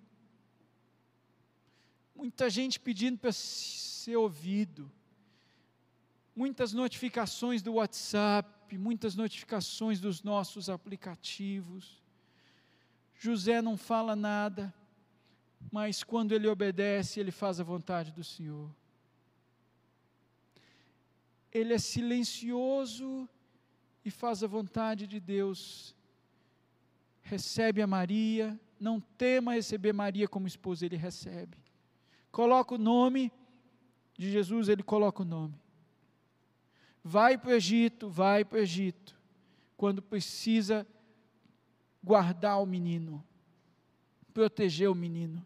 muita 2.16 2.48
gente 2.48 2.80
pedindo 2.80 3.18
para 3.18 3.32
ser 3.32 4.18
ouvido, 4.18 4.90
muitas 6.36 6.74
notificações 6.74 7.64
do 7.64 7.74
WhatsApp, 7.74 8.78
muitas 8.78 9.16
notificações 9.16 10.00
dos 10.00 10.22
nossos 10.22 10.70
aplicativos. 10.70 12.04
José 13.16 13.64
não 13.64 13.78
fala 13.78 14.16
nada, 14.16 14.72
mas 15.72 16.04
quando 16.04 16.34
ele 16.34 16.48
obedece, 16.48 17.20
ele 17.20 17.32
faz 17.32 17.60
a 17.60 17.64
vontade 17.64 18.12
do 18.12 18.24
Senhor. 18.24 18.70
Ele 21.54 21.74
é 21.74 21.78
silencioso 21.78 23.30
e 24.04 24.10
faz 24.10 24.44
a 24.44 24.48
vontade 24.48 25.06
de 25.06 25.20
Deus. 25.20 25.96
Recebe 27.22 27.82
a 27.82 27.88
Maria, 27.88 28.60
não 28.80 29.00
tema 29.00 29.54
receber 29.54 29.94
Maria 29.94 30.28
como 30.28 30.48
esposa, 30.48 30.86
ele 30.86 30.98
recebe. 30.98 31.58
Coloca 32.32 32.76
o 32.76 32.78
nome 32.78 33.32
de 34.18 34.32
Jesus, 34.32 34.68
ele 34.68 34.84
coloca 34.84 35.22
o 35.22 35.26
nome. 35.26 35.56
Vai 37.04 37.38
para 37.38 37.52
o 37.52 37.54
Egito, 37.54 38.10
vai 38.10 38.44
para 38.44 38.58
o 38.58 38.62
Egito, 38.62 39.20
quando 39.78 40.02
precisa 40.02 40.88
guardar 42.04 42.62
o 42.62 42.66
menino, 42.66 43.24
proteger 44.34 44.90
o 44.90 44.96
menino. 44.96 45.46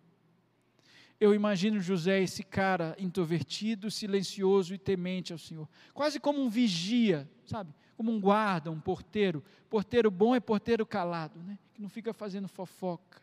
Eu 1.20 1.34
imagino 1.34 1.80
José, 1.82 2.22
esse 2.22 2.44
cara 2.44 2.96
introvertido, 3.00 3.90
silencioso 3.90 4.74
e 4.74 4.78
temente 4.78 5.34
ao 5.34 5.40
Senhor, 5.40 5.68
quase 5.94 6.20
como 6.20 6.40
um 6.40 6.50
vigia, 6.50 7.28
sabe? 7.46 7.74
Como 7.96 8.12
um 8.12 8.22
guarda, 8.22 8.70
um 8.70 8.80
porteiro. 8.80 9.44
Porteiro 9.68 10.12
bom 10.12 10.36
é 10.36 10.40
porteiro 10.40 10.86
calado, 10.86 11.42
né? 11.42 11.58
Que 11.74 11.82
não 11.82 11.90
fica 11.90 12.14
fazendo 12.14 12.48
fofoca. 12.48 13.22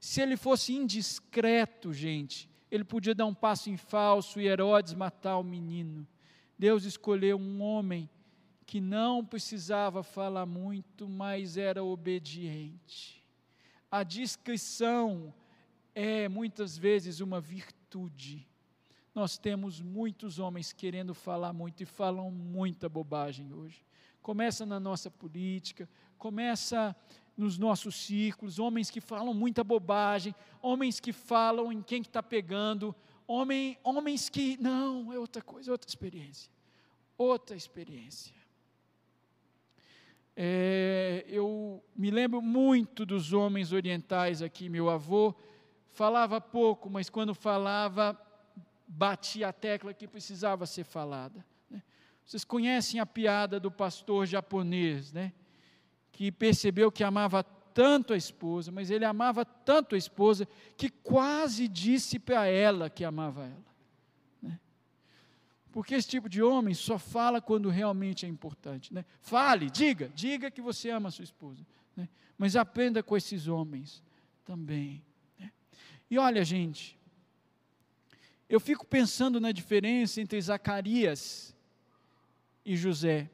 Se 0.00 0.22
ele 0.22 0.36
fosse 0.36 0.72
indiscreto, 0.72 1.92
gente, 1.92 2.48
ele 2.70 2.84
podia 2.84 3.14
dar 3.14 3.26
um 3.26 3.34
passo 3.34 3.68
em 3.68 3.76
falso 3.76 4.40
e 4.40 4.46
Herodes 4.46 4.94
matar 4.94 5.36
o 5.36 5.44
menino. 5.44 6.06
Deus 6.58 6.84
escolheu 6.84 7.36
um 7.36 7.60
homem 7.60 8.08
que 8.64 8.80
não 8.80 9.22
precisava 9.22 10.02
falar 10.02 10.46
muito, 10.46 11.06
mas 11.06 11.58
era 11.58 11.84
obediente. 11.84 13.22
A 13.90 14.02
discrição 14.02 15.34
é 15.94 16.28
muitas 16.28 16.76
vezes 16.76 17.20
uma 17.20 17.40
virtude. 17.40 18.46
Nós 19.14 19.36
temos 19.36 19.80
muitos 19.80 20.38
homens 20.38 20.72
querendo 20.72 21.14
falar 21.14 21.52
muito 21.52 21.82
e 21.82 21.86
falam 21.86 22.30
muita 22.30 22.88
bobagem 22.88 23.52
hoje. 23.52 23.84
Começa 24.22 24.64
na 24.64 24.80
nossa 24.80 25.10
política, 25.10 25.88
começa 26.16 26.96
nos 27.36 27.58
nossos 27.58 27.94
círculos, 27.94 28.58
homens 28.58 28.90
que 28.90 29.00
falam 29.00 29.34
muita 29.34 29.62
bobagem, 29.64 30.34
homens 30.60 31.00
que 31.00 31.12
falam 31.12 31.72
em 31.72 31.82
quem 31.82 32.02
que 32.02 32.08
está 32.08 32.22
pegando, 32.22 32.94
homem, 33.26 33.78
homens 33.82 34.28
que. 34.28 34.56
Não, 34.58 35.12
é 35.12 35.18
outra 35.18 35.42
coisa, 35.42 35.70
é 35.70 35.72
outra 35.72 35.88
experiência. 35.88 36.50
Outra 37.18 37.56
experiência. 37.56 38.34
É, 40.34 41.26
eu 41.28 41.84
me 41.94 42.10
lembro 42.10 42.40
muito 42.40 43.04
dos 43.04 43.34
homens 43.34 43.72
orientais 43.72 44.40
aqui, 44.40 44.70
meu 44.70 44.88
avô 44.88 45.34
falava 45.92 46.40
pouco, 46.40 46.90
mas 46.90 47.08
quando 47.08 47.34
falava, 47.34 48.18
batia 48.86 49.48
a 49.48 49.52
tecla 49.52 49.94
que 49.94 50.08
precisava 50.08 50.66
ser 50.66 50.84
falada. 50.84 51.44
Né? 51.70 51.82
Vocês 52.24 52.44
conhecem 52.44 52.98
a 52.98 53.06
piada 53.06 53.60
do 53.60 53.70
pastor 53.70 54.26
japonês, 54.26 55.12
né? 55.12 55.32
que 56.10 56.32
percebeu 56.32 56.90
que 56.90 57.04
amava 57.04 57.42
tanto 57.42 58.12
a 58.12 58.16
esposa, 58.16 58.70
mas 58.70 58.90
ele 58.90 59.04
amava 59.04 59.44
tanto 59.44 59.94
a 59.94 59.98
esposa 59.98 60.46
que 60.76 60.90
quase 60.90 61.66
disse 61.68 62.18
para 62.18 62.46
ela 62.46 62.90
que 62.90 63.04
amava 63.04 63.44
ela. 63.44 63.72
Né? 64.42 64.60
Porque 65.70 65.94
esse 65.94 66.08
tipo 66.08 66.28
de 66.28 66.42
homem 66.42 66.74
só 66.74 66.98
fala 66.98 67.40
quando 67.40 67.68
realmente 67.70 68.26
é 68.26 68.28
importante. 68.28 68.92
Né? 68.92 69.04
Fale, 69.20 69.70
diga, 69.70 70.10
diga 70.14 70.50
que 70.50 70.60
você 70.60 70.90
ama 70.90 71.08
a 71.08 71.12
sua 71.12 71.24
esposa. 71.24 71.66
Né? 71.96 72.08
Mas 72.36 72.56
aprenda 72.56 73.02
com 73.02 73.16
esses 73.16 73.46
homens 73.46 74.02
também. 74.44 75.02
E 76.12 76.18
olha, 76.18 76.44
gente, 76.44 77.00
eu 78.46 78.60
fico 78.60 78.84
pensando 78.86 79.40
na 79.40 79.50
diferença 79.50 80.20
entre 80.20 80.38
Zacarias 80.42 81.56
e 82.66 82.76
José. 82.76 83.30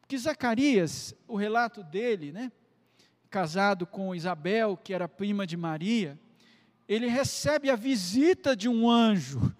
Porque 0.00 0.16
Zacarias, 0.16 1.16
o 1.26 1.34
relato 1.34 1.82
dele, 1.82 2.30
né, 2.30 2.52
casado 3.28 3.88
com 3.88 4.14
Isabel, 4.14 4.76
que 4.76 4.94
era 4.94 5.08
prima 5.08 5.44
de 5.44 5.56
Maria, 5.56 6.16
ele 6.86 7.08
recebe 7.08 7.68
a 7.68 7.74
visita 7.74 8.54
de 8.54 8.68
um 8.68 8.88
anjo. 8.88 9.52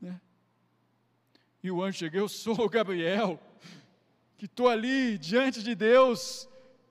Né? 0.00 0.20
E 1.62 1.70
o 1.70 1.80
anjo 1.80 1.98
chega, 1.98 2.18
eu 2.18 2.28
sou 2.28 2.62
o 2.62 2.68
Gabriel, 2.68 3.40
que 4.36 4.46
estou 4.46 4.68
ali 4.68 5.16
diante 5.16 5.62
de 5.62 5.76
Deus 5.76 6.48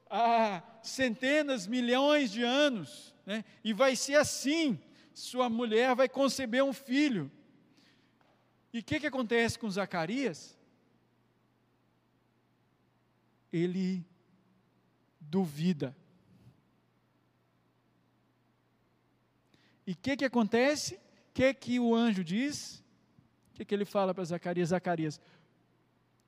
há 0.10 0.64
centenas, 0.82 1.68
milhões 1.68 2.32
de 2.32 2.44
anos 2.44 3.17
né? 3.28 3.44
e 3.62 3.74
vai 3.74 3.96
ser 3.96 4.16
assim: 4.16 4.80
sua 5.14 5.50
mulher 5.50 5.94
vai 5.94 6.08
conceber 6.08 6.64
um 6.64 6.72
filho. 6.72 7.30
E 8.72 8.80
o 8.80 8.84
que, 8.84 9.02
que 9.02 9.08
acontece 9.08 9.60
com 9.60 9.70
Zacarias? 9.70 10.58
Ele 13.52 14.06
duvida. 15.20 15.96
E 19.86 19.92
o 19.92 19.98
que, 19.98 20.18
que 20.18 20.26
acontece? 20.26 20.96
O 20.96 21.00
que, 21.34 21.54
que 21.54 21.80
o 21.80 21.94
anjo 21.94 22.24
diz? 22.24 22.84
O 23.52 23.56
que, 23.56 23.66
que 23.66 23.76
ele 23.76 23.86
fala 23.86 24.14
para 24.14 24.24
Zacarias? 24.24 24.70
Zacarias, 24.70 25.20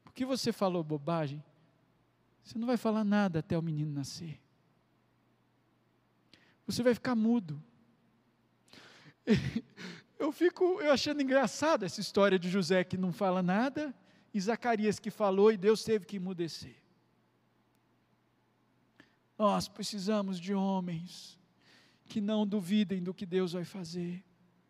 por 0.04 0.14
que 0.14 0.26
você 0.26 0.52
falou 0.52 0.84
bobagem? 0.84 1.44
Você 2.44 2.58
não 2.58 2.68
vai 2.68 2.78
falar 2.78 3.04
nada 3.04 3.40
até 3.40 3.58
o 3.58 3.62
menino 3.62 3.92
nascer 3.92 4.40
você 6.72 6.84
vai 6.84 6.94
ficar 6.94 7.16
mudo. 7.16 7.62
Eu 10.20 10.34
fico 10.34 10.82
eu 10.82 10.92
achando 10.92 11.22
engraçado 11.22 11.86
essa 11.86 12.02
história 12.02 12.38
de 12.38 12.50
José 12.50 12.84
que 12.84 12.98
não 12.98 13.14
fala 13.14 13.42
nada, 13.42 13.96
e 14.34 14.42
Zacarias 14.42 15.00
que 15.00 15.10
falou 15.10 15.50
e 15.50 15.56
Deus 15.56 15.82
teve 15.82 16.06
que 16.06 16.18
emudecer. 16.18 16.76
Nós 19.38 19.70
precisamos 19.70 20.38
de 20.38 20.54
homens 20.54 21.40
que 22.06 22.20
não 22.20 22.46
duvidem 22.46 23.02
do 23.02 23.14
que 23.14 23.26
Deus 23.26 23.54
vai 23.54 23.64
fazer 23.64 24.22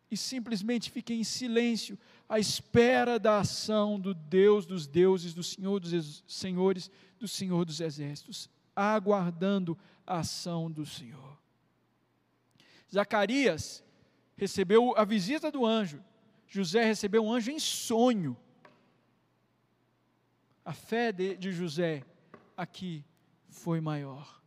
e 0.08 0.16
simplesmente 0.16 0.88
fiquem 0.88 1.20
em 1.20 1.24
silêncio 1.24 1.98
à 2.28 2.38
espera 2.38 3.18
da 3.18 3.40
ação 3.40 3.98
do 3.98 4.14
Deus 4.14 4.64
dos 4.64 4.86
deuses, 4.86 5.34
do 5.34 5.42
Senhor 5.42 5.80
dos 5.80 6.22
senhores, 6.28 6.88
do 7.18 7.26
Senhor 7.26 7.64
dos 7.64 7.80
exércitos, 7.80 8.48
aguardando 8.74 9.76
a 10.06 10.20
ação 10.20 10.70
do 10.70 10.86
Senhor. 10.86 11.39
Zacarias 12.92 13.84
recebeu 14.36 14.96
a 14.96 15.04
visita 15.04 15.50
do 15.50 15.64
anjo, 15.64 16.02
José 16.48 16.84
recebeu 16.84 17.24
um 17.24 17.32
anjo 17.32 17.50
em 17.50 17.58
sonho. 17.58 18.36
A 20.64 20.72
fé 20.72 21.12
de, 21.12 21.36
de 21.36 21.52
José 21.52 22.04
aqui 22.56 23.04
foi 23.48 23.80
maior. 23.80 24.42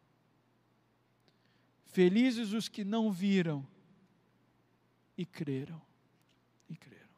Felizes 1.86 2.52
os 2.52 2.68
que 2.68 2.84
não 2.84 3.12
viram 3.12 3.66
e 5.18 5.26
creram. 5.26 5.82
E 6.70 6.76
creram. 6.76 7.10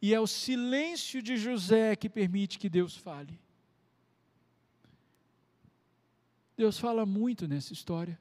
E 0.00 0.14
é 0.14 0.20
o 0.20 0.26
silêncio 0.26 1.22
de 1.22 1.36
José 1.36 1.96
que 1.96 2.08
permite 2.08 2.58
que 2.58 2.70
Deus 2.70 2.96
fale. 2.96 3.38
Deus 6.56 6.78
fala 6.78 7.04
muito 7.04 7.48
nessa 7.48 7.72
história. 7.72 8.18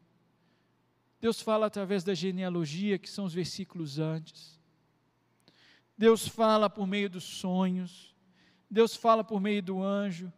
Deus 1.23 1.39
fala 1.39 1.67
através 1.67 2.03
da 2.03 2.13
genealogia, 2.13 2.97
que 2.99 3.09
são 3.09 3.23
os 3.23 3.33
versículos 3.33 3.97
antes. 3.97 4.59
Deus 5.97 6.27
fala 6.27 6.69
por 6.69 6.85
meio 6.85 7.09
dos 7.09 7.23
sonhos. 7.23 8.13
Deus 8.69 8.93
fala 8.93 9.23
por 9.23 9.39
meio 9.39 9.63
do 9.63 9.81
anjo. 9.81 10.29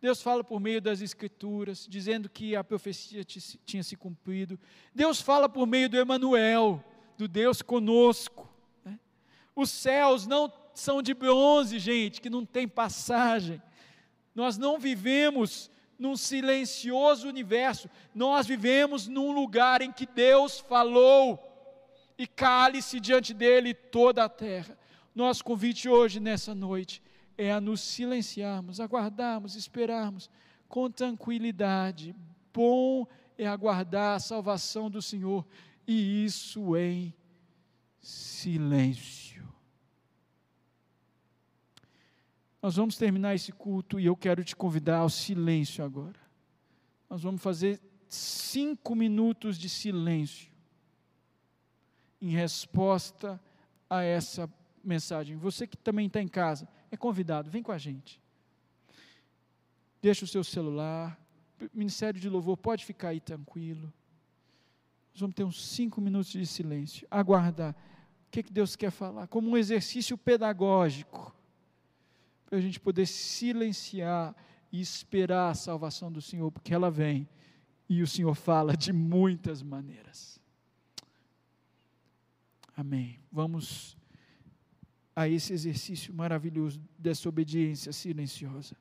Deus 0.00 0.22
fala 0.22 0.44
por 0.44 0.60
meio 0.60 0.80
das 0.80 1.00
escrituras, 1.00 1.84
dizendo 1.90 2.28
que 2.28 2.54
a 2.54 2.62
profecia 2.62 3.24
tinha 3.24 3.82
se 3.82 3.96
cumprido. 3.96 4.56
Deus 4.94 5.20
fala 5.20 5.48
por 5.48 5.66
meio 5.66 5.88
do 5.88 5.96
Emanuel, 5.96 6.80
do 7.18 7.26
Deus 7.26 7.60
conosco. 7.60 8.48
Né? 8.84 9.00
Os 9.56 9.68
céus 9.68 10.28
não 10.28 10.52
são 10.72 11.02
de 11.02 11.12
bronze, 11.12 11.76
gente, 11.80 12.20
que 12.20 12.30
não 12.30 12.46
tem 12.46 12.68
passagem. 12.68 13.60
Nós 14.32 14.56
não 14.56 14.78
vivemos 14.78 15.72
num 16.00 16.16
silencioso 16.16 17.28
universo. 17.28 17.88
Nós 18.14 18.46
vivemos 18.46 19.06
num 19.06 19.32
lugar 19.32 19.82
em 19.82 19.92
que 19.92 20.06
Deus 20.06 20.58
falou 20.58 21.38
e 22.16 22.26
cale-se 22.26 22.98
diante 22.98 23.34
dele 23.34 23.74
toda 23.74 24.24
a 24.24 24.28
terra. 24.28 24.78
Nosso 25.14 25.44
convite 25.44 25.90
hoje, 25.90 26.18
nessa 26.18 26.54
noite, 26.54 27.02
é 27.36 27.52
a 27.52 27.60
nos 27.60 27.82
silenciarmos, 27.82 28.80
aguardarmos, 28.80 29.54
esperarmos 29.54 30.30
com 30.66 30.90
tranquilidade. 30.90 32.16
Bom 32.52 33.06
é 33.36 33.46
aguardar 33.46 34.16
a 34.16 34.20
salvação 34.20 34.90
do 34.90 35.02
Senhor, 35.02 35.46
e 35.86 36.24
isso 36.24 36.76
em 36.76 37.14
silêncio. 38.00 39.19
Nós 42.62 42.76
vamos 42.76 42.96
terminar 42.96 43.34
esse 43.34 43.52
culto 43.52 43.98
e 43.98 44.06
eu 44.06 44.16
quero 44.16 44.44
te 44.44 44.54
convidar 44.54 44.98
ao 44.98 45.08
silêncio 45.08 45.84
agora. 45.84 46.18
Nós 47.08 47.22
vamos 47.22 47.42
fazer 47.42 47.80
cinco 48.08 48.94
minutos 48.94 49.56
de 49.58 49.68
silêncio. 49.68 50.50
em 52.22 52.28
resposta 52.28 53.40
a 53.88 54.02
essa 54.02 54.46
mensagem. 54.84 55.36
Você 55.36 55.66
que 55.66 55.74
também 55.74 56.06
está 56.06 56.20
em 56.20 56.28
casa, 56.28 56.68
é 56.90 56.96
convidado, 56.96 57.50
vem 57.50 57.62
com 57.62 57.72
a 57.72 57.78
gente. 57.78 58.20
Deixa 60.02 60.26
o 60.26 60.28
seu 60.28 60.44
celular, 60.44 61.18
Ministério 61.72 62.20
de 62.20 62.28
Louvor 62.28 62.56
pode 62.56 62.84
ficar 62.84 63.08
aí 63.08 63.20
tranquilo. 63.20 63.92
Nós 65.12 65.20
vamos 65.20 65.34
ter 65.34 65.44
uns 65.44 65.64
cinco 65.64 66.00
minutos 66.00 66.30
de 66.30 66.46
silêncio, 66.46 67.06
aguardar 67.10 67.72
o 67.72 68.30
que, 68.30 68.42
que 68.42 68.52
Deus 68.52 68.76
quer 68.76 68.90
falar, 68.90 69.26
como 69.26 69.50
um 69.50 69.56
exercício 69.56 70.16
pedagógico, 70.16 71.34
para 72.50 72.58
a 72.58 72.62
gente 72.62 72.80
poder 72.80 73.06
silenciar 73.06 74.34
e 74.72 74.80
esperar 74.80 75.50
a 75.50 75.54
salvação 75.54 76.10
do 76.10 76.20
Senhor, 76.20 76.50
porque 76.50 76.74
ela 76.74 76.90
vem 76.90 77.28
e 77.88 78.02
o 78.02 78.06
Senhor 78.06 78.34
fala 78.34 78.76
de 78.76 78.92
muitas 78.92 79.62
maneiras. 79.62 80.40
Amém. 82.76 83.20
Vamos 83.30 83.96
a 85.14 85.28
esse 85.28 85.52
exercício 85.52 86.12
maravilhoso 86.12 86.80
dessa 86.98 87.28
obediência 87.28 87.92
silenciosa. 87.92 88.76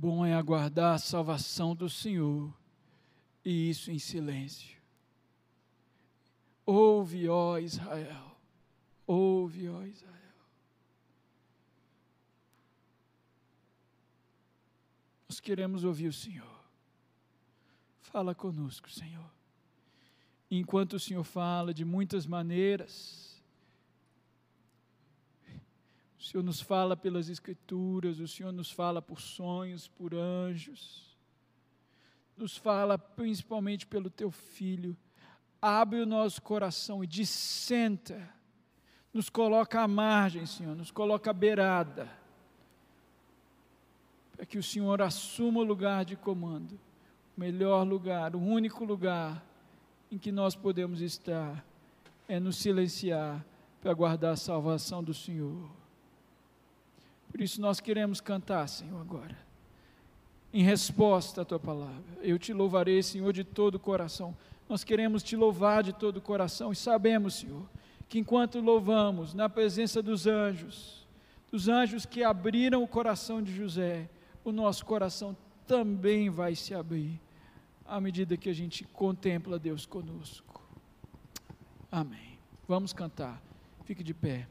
Bom 0.00 0.24
é 0.24 0.32
aguardar 0.32 0.94
a 0.94 0.98
salvação 0.98 1.74
do 1.74 1.90
Senhor, 1.90 2.56
e 3.44 3.68
isso 3.68 3.90
em 3.90 3.98
silêncio. 3.98 4.78
Ouve, 6.64 7.28
ó 7.28 7.58
Israel, 7.58 8.36
ouve, 9.04 9.68
ó 9.68 9.82
Israel. 9.82 10.14
Nós 15.28 15.40
queremos 15.40 15.82
ouvir 15.82 16.06
o 16.06 16.12
Senhor. 16.12 16.64
Fala 18.00 18.36
conosco, 18.36 18.88
Senhor. 18.88 19.28
Enquanto 20.48 20.92
o 20.92 21.00
Senhor 21.00 21.24
fala 21.24 21.74
de 21.74 21.84
muitas 21.84 22.24
maneiras, 22.24 23.37
Senhor 26.28 26.42
nos 26.42 26.60
fala 26.60 26.94
pelas 26.94 27.30
Escrituras, 27.30 28.20
o 28.20 28.28
Senhor 28.28 28.52
nos 28.52 28.70
fala 28.70 29.00
por 29.00 29.18
sonhos, 29.18 29.88
por 29.88 30.14
anjos, 30.14 31.16
nos 32.36 32.54
fala 32.54 32.98
principalmente 32.98 33.86
pelo 33.86 34.10
Teu 34.10 34.30
Filho. 34.30 34.94
Abre 35.60 36.02
o 36.02 36.06
nosso 36.06 36.42
coração 36.42 37.02
e 37.02 37.06
dissenta, 37.06 38.28
nos 39.10 39.30
coloca 39.30 39.80
à 39.80 39.88
margem, 39.88 40.44
Senhor, 40.44 40.76
nos 40.76 40.90
coloca 40.90 41.30
à 41.30 41.32
beirada, 41.32 42.10
para 44.36 44.44
que 44.44 44.58
o 44.58 44.62
Senhor 44.62 45.00
assuma 45.00 45.60
o 45.60 45.64
lugar 45.64 46.04
de 46.04 46.14
comando, 46.14 46.78
o 47.38 47.40
melhor 47.40 47.84
lugar, 47.84 48.36
o 48.36 48.38
único 48.38 48.84
lugar 48.84 49.42
em 50.12 50.18
que 50.18 50.30
nós 50.30 50.54
podemos 50.54 51.00
estar 51.00 51.64
é 52.28 52.38
nos 52.38 52.56
silenciar 52.56 53.42
para 53.80 53.94
guardar 53.94 54.34
a 54.34 54.36
salvação 54.36 55.02
do 55.02 55.14
Senhor. 55.14 55.87
Por 57.30 57.40
isso 57.40 57.60
nós 57.60 57.80
queremos 57.80 58.20
cantar, 58.20 58.66
Senhor, 58.68 59.00
agora, 59.00 59.36
em 60.52 60.62
resposta 60.62 61.42
à 61.42 61.44
tua 61.44 61.58
palavra. 61.58 62.04
Eu 62.20 62.38
te 62.38 62.52
louvarei, 62.52 63.02
Senhor, 63.02 63.32
de 63.32 63.44
todo 63.44 63.76
o 63.76 63.80
coração. 63.80 64.36
Nós 64.68 64.82
queremos 64.84 65.22
te 65.22 65.36
louvar 65.36 65.82
de 65.82 65.92
todo 65.92 66.18
o 66.18 66.22
coração 66.22 66.72
e 66.72 66.76
sabemos, 66.76 67.34
Senhor, 67.34 67.68
que 68.08 68.18
enquanto 68.18 68.60
louvamos 68.60 69.34
na 69.34 69.48
presença 69.48 70.02
dos 70.02 70.26
anjos, 70.26 71.06
dos 71.50 71.68
anjos 71.68 72.06
que 72.06 72.24
abriram 72.24 72.82
o 72.82 72.88
coração 72.88 73.42
de 73.42 73.54
José, 73.54 74.08
o 74.44 74.52
nosso 74.52 74.84
coração 74.84 75.36
também 75.66 76.30
vai 76.30 76.54
se 76.54 76.74
abrir 76.74 77.20
à 77.86 78.00
medida 78.00 78.36
que 78.36 78.48
a 78.48 78.54
gente 78.54 78.84
contempla 78.84 79.58
Deus 79.58 79.86
conosco. 79.86 80.62
Amém. 81.90 82.38
Vamos 82.66 82.92
cantar. 82.92 83.42
Fique 83.84 84.02
de 84.02 84.12
pé. 84.12 84.46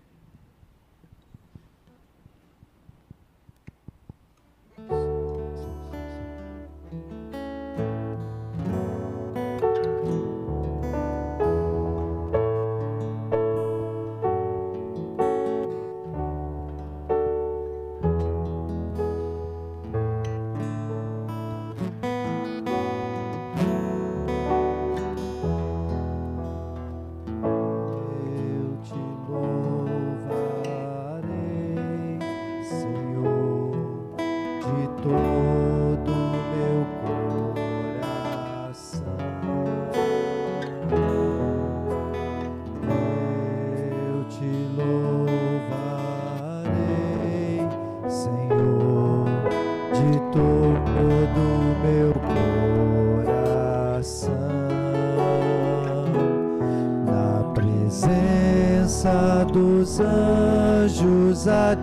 Presença 61.47 61.75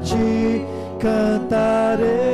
dos 1.97 2.34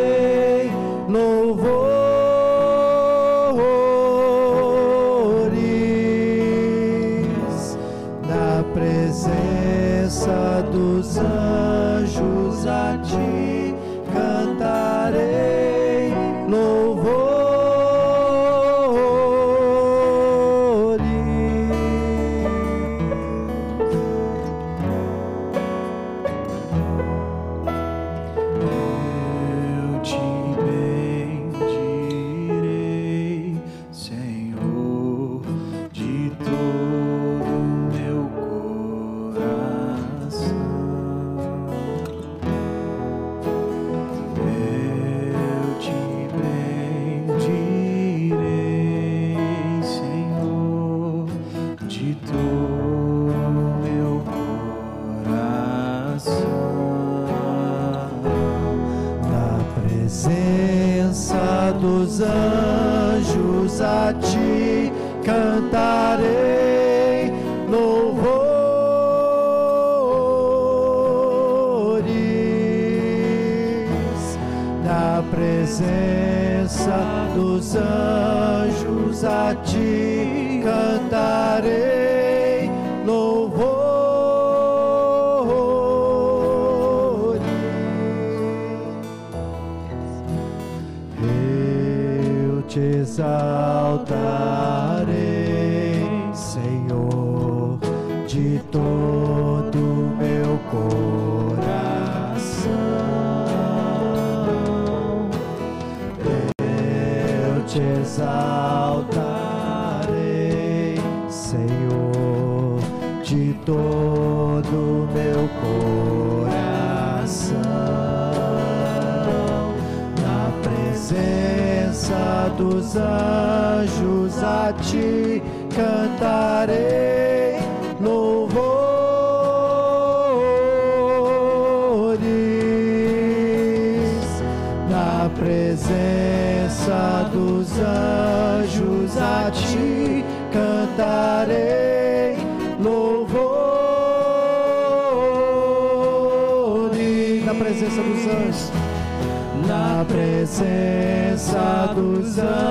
na 149.66 150.05
presença 150.05 151.92
dos 151.94 152.38
anjos 152.38 152.69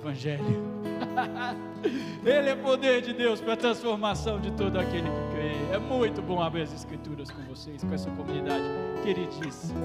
evangelho. 0.00 0.44
Ele 2.24 2.50
é 2.50 2.56
poder 2.56 3.02
de 3.02 3.12
Deus 3.12 3.40
para 3.40 3.54
a 3.54 3.56
transformação 3.56 4.40
de 4.40 4.50
todo 4.52 4.78
aquele 4.78 5.08
que 5.08 5.34
crê. 5.34 5.74
É 5.74 5.78
muito 5.78 6.20
bom 6.20 6.42
abrir 6.42 6.62
as 6.62 6.72
escrituras 6.72 7.30
com 7.30 7.42
vocês, 7.42 7.82
com 7.82 7.94
essa 7.94 8.10
comunidade 8.10 8.64
queridíssima. 9.02 9.80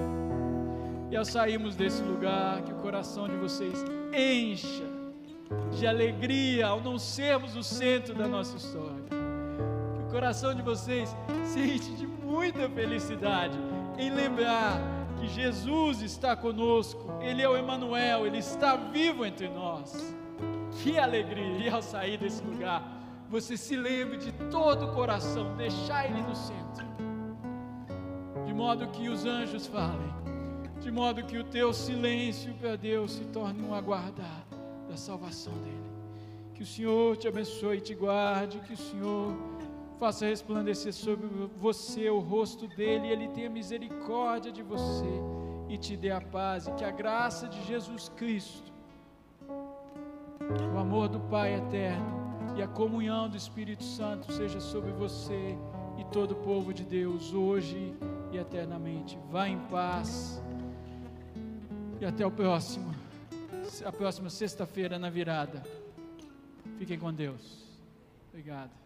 E 1.10 1.16
ao 1.16 1.24
sairmos 1.24 1.76
desse 1.76 2.02
lugar, 2.02 2.62
que 2.62 2.72
o 2.72 2.76
coração 2.76 3.28
de 3.28 3.36
vocês 3.36 3.84
encha 4.12 4.84
de 5.78 5.86
alegria 5.86 6.66
ao 6.66 6.80
não 6.80 6.98
sermos 6.98 7.54
o 7.54 7.62
centro 7.62 8.14
da 8.14 8.26
nossa 8.26 8.56
história. 8.56 9.04
Que 9.08 10.02
o 10.02 10.10
coração 10.10 10.54
de 10.54 10.62
vocês 10.62 11.16
se 11.44 11.60
enche 11.60 11.92
de 11.92 12.06
muita 12.06 12.68
felicidade 12.68 13.56
em 13.98 14.10
lembrar 14.10 14.95
que 15.16 15.28
Jesus 15.28 16.02
está 16.02 16.36
conosco, 16.36 17.18
Ele 17.20 17.42
é 17.42 17.48
o 17.48 17.56
Emanuel, 17.56 18.26
Ele 18.26 18.38
está 18.38 18.76
vivo 18.76 19.24
entre 19.24 19.48
nós. 19.48 20.14
Que 20.82 20.98
alegria! 20.98 21.56
E 21.66 21.68
ao 21.68 21.82
sair 21.82 22.18
desse 22.18 22.44
lugar, 22.44 22.96
você 23.28 23.56
se 23.56 23.76
lembre 23.76 24.18
de 24.18 24.32
todo 24.50 24.86
o 24.86 24.94
coração, 24.94 25.56
deixar 25.56 26.04
Ele 26.08 26.22
no 26.22 26.34
centro, 26.36 26.86
de 28.44 28.54
modo 28.54 28.86
que 28.88 29.08
os 29.08 29.24
anjos 29.24 29.66
falem, 29.66 30.14
de 30.80 30.90
modo 30.92 31.24
que 31.24 31.38
o 31.38 31.44
teu 31.44 31.72
silêncio 31.72 32.54
para 32.54 32.76
Deus 32.76 33.12
se 33.12 33.24
torne 33.24 33.62
um 33.62 33.74
aguardar 33.74 34.46
da 34.88 34.96
salvação 34.96 35.52
dEle. 35.54 35.86
Que 36.54 36.62
o 36.62 36.66
Senhor 36.66 37.16
te 37.16 37.26
abençoe 37.26 37.78
e 37.78 37.80
te 37.80 37.94
guarde, 37.94 38.60
que 38.60 38.74
o 38.74 38.76
Senhor 38.76 39.34
faça 39.98 40.26
resplandecer 40.26 40.92
sobre 40.92 41.26
você 41.58 42.08
o 42.10 42.18
rosto 42.18 42.66
dele, 42.68 43.08
e 43.08 43.10
ele 43.10 43.28
tenha 43.28 43.48
misericórdia 43.48 44.52
de 44.52 44.62
você 44.62 45.22
e 45.68 45.76
te 45.76 45.96
dê 45.96 46.10
a 46.10 46.20
paz, 46.20 46.66
e 46.66 46.72
que 46.72 46.84
a 46.84 46.90
graça 46.90 47.48
de 47.48 47.62
Jesus 47.64 48.08
Cristo, 48.10 48.72
o 50.74 50.78
amor 50.78 51.08
do 51.08 51.18
Pai 51.20 51.54
eterno 51.54 52.26
e 52.56 52.62
a 52.62 52.68
comunhão 52.68 53.28
do 53.28 53.36
Espírito 53.36 53.82
Santo 53.82 54.32
seja 54.32 54.60
sobre 54.60 54.92
você 54.92 55.56
e 55.98 56.04
todo 56.04 56.32
o 56.32 56.36
povo 56.36 56.72
de 56.72 56.84
Deus, 56.84 57.32
hoje 57.32 57.94
e 58.32 58.36
eternamente. 58.36 59.18
Vá 59.30 59.48
em 59.48 59.58
paz 59.66 60.42
e 62.00 62.04
até 62.04 62.24
o 62.24 62.30
próximo, 62.30 62.94
a 63.84 63.92
próxima 63.92 64.30
sexta-feira 64.30 64.98
na 64.98 65.10
virada. 65.10 65.62
Fiquem 66.78 66.98
com 66.98 67.12
Deus. 67.12 67.64
Obrigado. 68.30 68.85